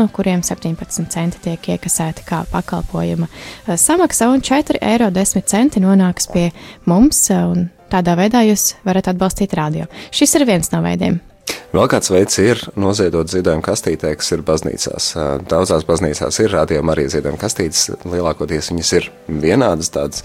no 0.00 0.08
kuriem 0.12 0.42
17 0.42 1.08
centi 1.12 1.42
tiek 1.44 1.70
iekasēti 1.76 2.26
kā 2.28 2.42
pakalpojuma 2.52 3.28
uh, 3.30 3.76
samaksa, 3.76 4.30
un 4.32 4.42
4,10 4.42 4.82
eiro 4.90 5.86
nonāks 5.86 6.30
pie 6.32 6.50
mums. 6.86 7.28
Uh, 7.30 7.48
un 7.54 7.70
tādā 7.92 8.18
veidā 8.18 8.44
jūs 8.48 8.74
varat 8.84 9.12
atbalstīt 9.14 9.54
radio. 9.56 9.88
Šis 10.10 10.36
ir 10.38 10.48
viens 10.48 10.72
no 10.74 10.82
veidiem. 10.84 11.22
Vēl 11.68 11.84
kāds 11.92 12.08
veids 12.08 12.38
ir 12.40 12.60
noziedot 12.80 13.28
ziedojumu 13.28 13.60
kastītē, 13.64 14.14
kas 14.16 14.32
ir 14.32 14.40
baznīcās. 14.46 15.08
Daudzās 15.50 15.84
baznīcās 15.88 16.38
ir 16.40 16.54
rādījuma 16.56 16.94
arī 16.94 17.04
ziedojuma 17.12 17.40
kastītes. 17.42 17.90
Lielākoties 18.08 18.70
viņas 18.72 18.92
ir 18.96 19.08
vienādas, 19.28 19.90
tādas 19.92 20.24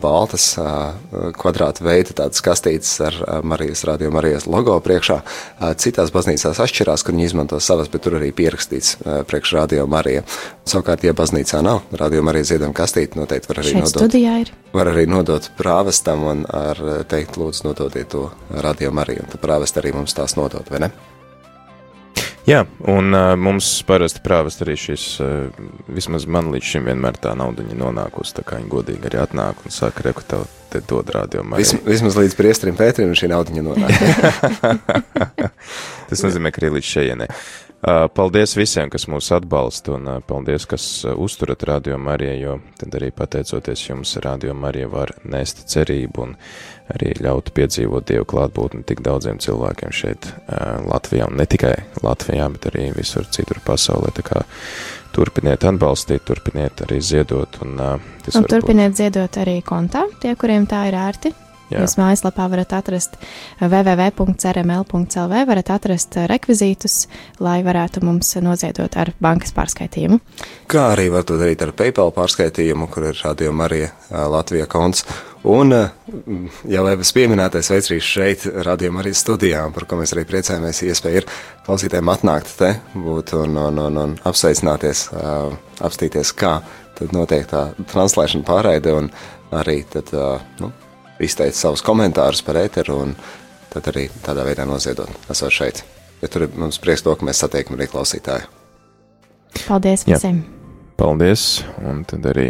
baltas 0.00 0.54
kvadrāta 1.38 1.84
veida 1.84 2.14
tādas 2.22 2.42
kastītes 2.44 2.92
ar 3.04 3.16
Marijas 3.46 3.84
radio 3.88 4.10
Marijas 4.14 4.46
logo 4.50 4.76
priekšā. 4.84 5.20
Citās 5.80 6.12
baznīcās 6.14 6.60
atšķirās, 6.64 7.04
kur 7.04 7.16
viņi 7.16 7.28
izmanto 7.30 7.60
savas, 7.60 7.90
bet 7.92 8.04
tur 8.06 8.18
arī 8.20 8.32
pierakstīts 8.36 8.96
priekš 9.30 9.54
radio 9.58 9.86
Marija. 9.90 10.24
Savukārt, 10.68 11.04
ja 11.04 11.14
baznīcā 11.16 11.62
nav 11.64 11.82
radio 11.92 12.22
Marijas 12.26 12.52
ziedojuma 12.52 12.76
kastīte, 12.76 13.18
noteikti 13.20 13.52
var 13.52 13.62
arī 13.62 13.74
Šeit 13.74 13.82
nodot. 13.84 14.02
studijā 14.02 14.36
ir. 14.44 14.52
Var 14.74 14.92
arī 14.94 15.06
nodot 15.10 15.50
prāvestam 15.58 16.24
un 16.30 16.46
ar 16.50 16.80
teikt, 17.10 17.38
lūdzu, 17.40 17.68
nododiet 17.68 18.12
to 18.14 18.28
radio 18.64 18.90
Mariju. 18.94 19.26
Un 19.26 19.34
tad 19.34 19.44
prāvest 19.44 19.82
arī 19.82 19.94
mums 19.96 20.16
tās 20.16 20.38
nodot, 20.40 20.70
vai 20.70 20.86
ne? 20.86 20.94
Jā, 22.44 22.60
un 22.92 23.16
uh, 23.16 23.30
mums 23.40 23.68
parasti 23.88 24.20
prāvest 24.24 24.60
arī 24.60 24.74
šis, 24.76 25.04
uh, 25.24 25.46
vismaz 25.88 26.26
man 26.28 26.50
līdz 26.52 26.74
šim 26.74 26.90
vienmēr 26.90 27.16
tā 27.16 27.32
nauda 27.38 27.64
nonākusi, 27.64 28.34
tā 28.36 28.44
kā 28.44 28.58
viņi 28.60 28.68
godīgi 28.74 29.08
arī 29.08 29.22
atnāk 29.22 29.64
un 29.64 29.72
saka, 29.72 30.04
reku 30.04 30.26
tev 30.28 30.44
te 30.68 30.82
dod 30.84 31.08
rādījumu. 31.14 31.56
Vis, 31.56 31.72
vismaz 31.86 32.18
līdz 32.20 32.36
priestrim 32.36 32.76
Pēterim 32.76 33.16
šī 33.16 33.32
nauda 33.32 33.64
nonāk. 33.64 33.96
Tas 36.10 36.24
nozīmē, 36.26 36.52
ka 36.52 36.62
arī 36.62 36.76
līdz 36.78 36.90
šejienei. 36.90 37.30
Uh, 37.84 38.06
paldies 38.16 38.54
visiem, 38.56 38.88
kas 38.88 39.04
mūs 39.12 39.26
atbalsta, 39.36 39.98
un 39.98 40.08
paldies, 40.24 40.64
kas 40.64 40.84
uzturat 41.20 41.66
Radio 41.68 41.98
Mariju, 42.00 42.36
jo 42.40 42.54
tad 42.80 42.96
arī 42.96 43.10
pateicoties 43.12 43.82
jums, 43.90 44.14
Radio 44.24 44.54
Marija 44.56 44.88
var 44.88 45.12
nest 45.28 45.66
cerību 45.68 46.24
un 46.24 46.32
arī 46.94 47.12
ļaut 47.20 47.52
piedzīvot 47.56 48.08
Dievu 48.08 48.24
klātbūtni 48.32 48.86
tik 48.88 49.04
daudziem 49.04 49.36
cilvēkiem 49.40 49.92
šeit 49.92 50.30
Latvijā, 50.88 51.28
un 51.28 51.36
ne 51.40 51.44
tikai 51.48 51.74
Latvijā, 52.04 52.48
bet 52.56 52.70
arī 52.72 52.88
visur 52.96 53.28
citur 53.28 53.60
pasaulē. 53.64 54.16
Tā 54.16 54.24
kā 54.32 54.44
turpiniet 55.14 55.68
atbalstīt, 55.68 56.24
turpiniet 56.24 56.86
arī 56.88 57.00
ziedot. 57.04 57.60
Un, 57.64 57.76
un 57.76 58.48
turpiniet 58.48 58.94
būt... 58.94 59.00
ziedot 59.02 59.40
arī 59.44 59.60
kontā, 59.66 60.08
tie, 60.24 60.32
kuriem 60.40 60.68
tā 60.70 60.86
ir 60.88 60.98
ērti. 61.04 61.36
Jā. 61.72 61.80
Jūs 61.80 61.96
mājaslapā 61.96 62.44
varat 62.52 62.74
atrast 62.76 63.16
www.rml.lv, 63.62 65.38
varat 65.48 65.70
atrast 65.72 66.18
rekvizītus, 66.28 66.96
lai 67.42 67.62
varētu 67.64 68.02
mums 68.04 68.34
noziedot 68.44 68.98
ar 69.00 69.14
bankas 69.24 69.54
pārskaitījumu. 69.56 70.20
Kā 70.70 70.90
arī 70.92 71.08
var 71.14 71.24
to 71.24 71.38
darīt 71.40 71.64
ar 71.64 71.72
PayPal 71.76 72.12
pārskaitījumu, 72.16 72.90
kur 72.92 73.08
ir 73.10 73.20
Radio 73.24 73.54
Marija 73.56 73.94
Latvija 74.10 74.68
konts. 74.70 75.06
Un 75.44 75.72
jau 75.76 76.84
Evas 76.88 77.10
pieminētais 77.16 77.68
veids 77.72 77.90
arī 77.90 77.98
šeit, 78.04 78.46
Radio 78.64 78.92
Marijas 78.96 79.24
studijā, 79.24 79.64
par 79.74 79.88
ko 79.88 79.98
mēs 80.00 80.14
arī 80.16 80.24
priecājamies, 80.28 80.84
iespēja 80.88 81.20
ir 81.20 81.28
klausītājiem 81.66 82.12
atnākt 82.12 82.54
te, 82.60 82.70
būt 82.94 83.34
un, 83.40 83.58
un, 83.60 83.82
un, 83.88 84.00
un 84.04 84.14
apsveicināties, 84.24 85.10
apstīties, 85.84 86.32
kā 86.36 86.58
tad 86.96 87.12
notiek 87.16 87.44
tā 87.50 87.66
translēšana 87.92 88.46
pārraide 88.48 88.94
un 88.96 89.12
arī 89.52 89.82
tad, 89.90 90.12
nu, 90.62 90.72
izteikt 91.22 91.58
savus 91.58 91.82
komentārus 91.84 92.42
par 92.46 92.58
ēteru 92.62 92.98
un 93.04 93.14
tad 93.72 93.90
arī 93.90 94.08
tādā 94.24 94.44
veidā 94.46 94.66
noziedot, 94.68 95.10
esot 95.30 95.54
šeit. 95.54 95.84
Bet 96.20 96.32
tur 96.34 96.46
ir 96.46 96.58
mums 96.58 96.78
prieks 96.82 97.04
to, 97.04 97.14
ka 97.18 97.26
mēs 97.26 97.42
satiekam 97.42 97.78
arī 97.78 97.88
klausītāju. 97.90 98.48
Paldies 99.66 100.06
visiem! 100.08 100.42
Jā. 100.42 100.90
Paldies! 100.98 101.44
Un 101.84 102.04
tad 102.08 102.26
arī 102.30 102.48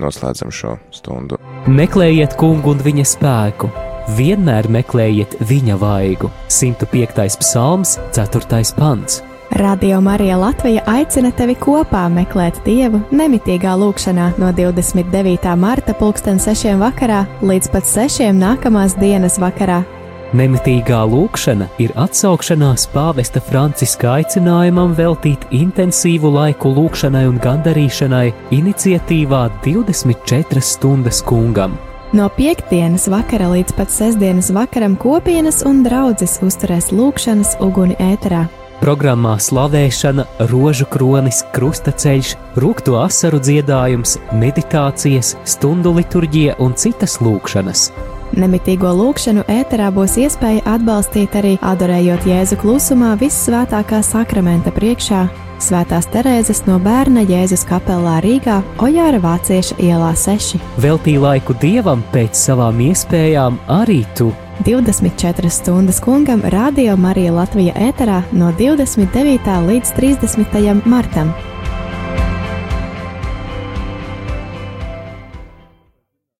noslēdzam 0.00 0.52
šo 0.52 0.76
stundu. 0.94 1.40
Meklējiet 1.66 2.36
kungu 2.40 2.74
un 2.76 2.82
viņa 2.84 3.06
spēku! 3.16 3.70
Vienmēr 4.16 4.68
meklējiet 4.70 5.40
viņa 5.48 5.78
vaigu! 5.80 6.30
105. 6.52 7.40
psalms, 7.42 7.96
4. 8.14 8.62
pants! 8.78 9.22
Radio 9.50 10.00
Marija 10.00 10.36
Latvija 10.36 10.82
aicina 10.86 11.30
tevi 11.30 11.54
kopā 11.54 12.06
meklēt 12.10 12.58
Dievu 12.66 13.00
nemitīgā 13.14 13.76
lūkšanā 13.78 14.32
no 14.42 14.50
29. 14.52 15.52
marta 15.56 15.94
pulksten 15.94 16.40
6. 16.42 16.74
vakarā 16.80 17.22
līdz 17.42 17.70
pat 17.72 17.86
6. 17.86 18.26
nākamās 18.34 18.98
dienas 18.98 19.38
vakarā. 19.40 19.84
Nemitīgā 20.36 20.98
lūkšana 21.06 21.68
ir 21.78 21.94
atsaukšanās 21.94 22.88
pāvesta 22.90 23.40
Franciska 23.40 24.16
aicinājumam 24.18 24.96
veltīt 24.98 25.46
intensīvu 25.54 26.34
laiku 26.34 26.74
lūkšanai 26.74 27.24
un 27.30 27.38
gandarīšanai 27.40 28.26
iniciatīvā 28.58 29.46
24 29.64 30.60
stundas 30.60 31.22
kungam. 31.22 31.78
No 32.12 32.26
piekdienas 32.34 33.06
vakara 33.10 33.48
līdz 33.54 33.78
pat 33.78 33.94
sestdienas 33.94 34.50
vakaram 34.54 34.98
kopienas 34.98 35.62
un 35.66 35.84
draudzes 35.86 36.40
uzturēs 36.42 36.90
lūkšanas 36.90 37.56
uguni 37.62 37.94
ēterā. 38.02 38.44
Programmā 38.76 39.38
slavēšana, 39.40 40.26
rožu 40.50 40.84
kronis, 40.92 41.40
krustaceļš, 41.54 42.34
rūkto 42.60 42.98
asaru 43.00 43.40
dziedājums, 43.40 44.18
meditācijas, 44.36 45.32
stundu 45.48 45.94
liturģija 45.96 46.58
un 46.60 46.76
citas 46.76 47.16
lūkšanas. 47.24 47.88
Nemitīgo 48.36 48.90
lūkšanu 48.98 49.46
ēterā 49.48 49.88
būs 49.96 50.18
iespēja 50.20 50.64
atbalstīt 50.74 51.38
arī 51.40 51.54
adorējot 51.64 52.28
Jēzu 52.28 52.60
klusumā 52.60 53.14
vissvētākā 53.22 54.02
sakramenta 54.04 54.74
priekšā 54.76 55.24
Svētās 55.56 56.04
Terēzes 56.12 56.66
no 56.66 56.76
bērna 56.82 57.22
Jēzus 57.24 57.62
kapelā 57.64 58.18
Rīgā, 58.20 58.58
Ojāra 58.84 59.16
Vācieša 59.22 59.78
ielā 59.80 60.10
6. 60.12 60.60
Veltīja 60.84 61.22
laiku 61.22 61.56
dievam 61.62 62.04
pēc 62.12 62.36
savām 62.36 62.82
iespējām 62.90 63.56
arī 63.72 64.02
tu. 64.18 64.34
24 64.66 65.48
stundas 65.52 66.00
kungam 66.04 66.44
Radio 66.52 66.96
Marija 67.00 67.32
Latvija 67.32 67.72
ēterā 67.88 68.22
no 68.36 68.52
29. 68.60 69.58
līdz 69.72 69.96
30. 69.96 70.80
martam. 70.84 71.32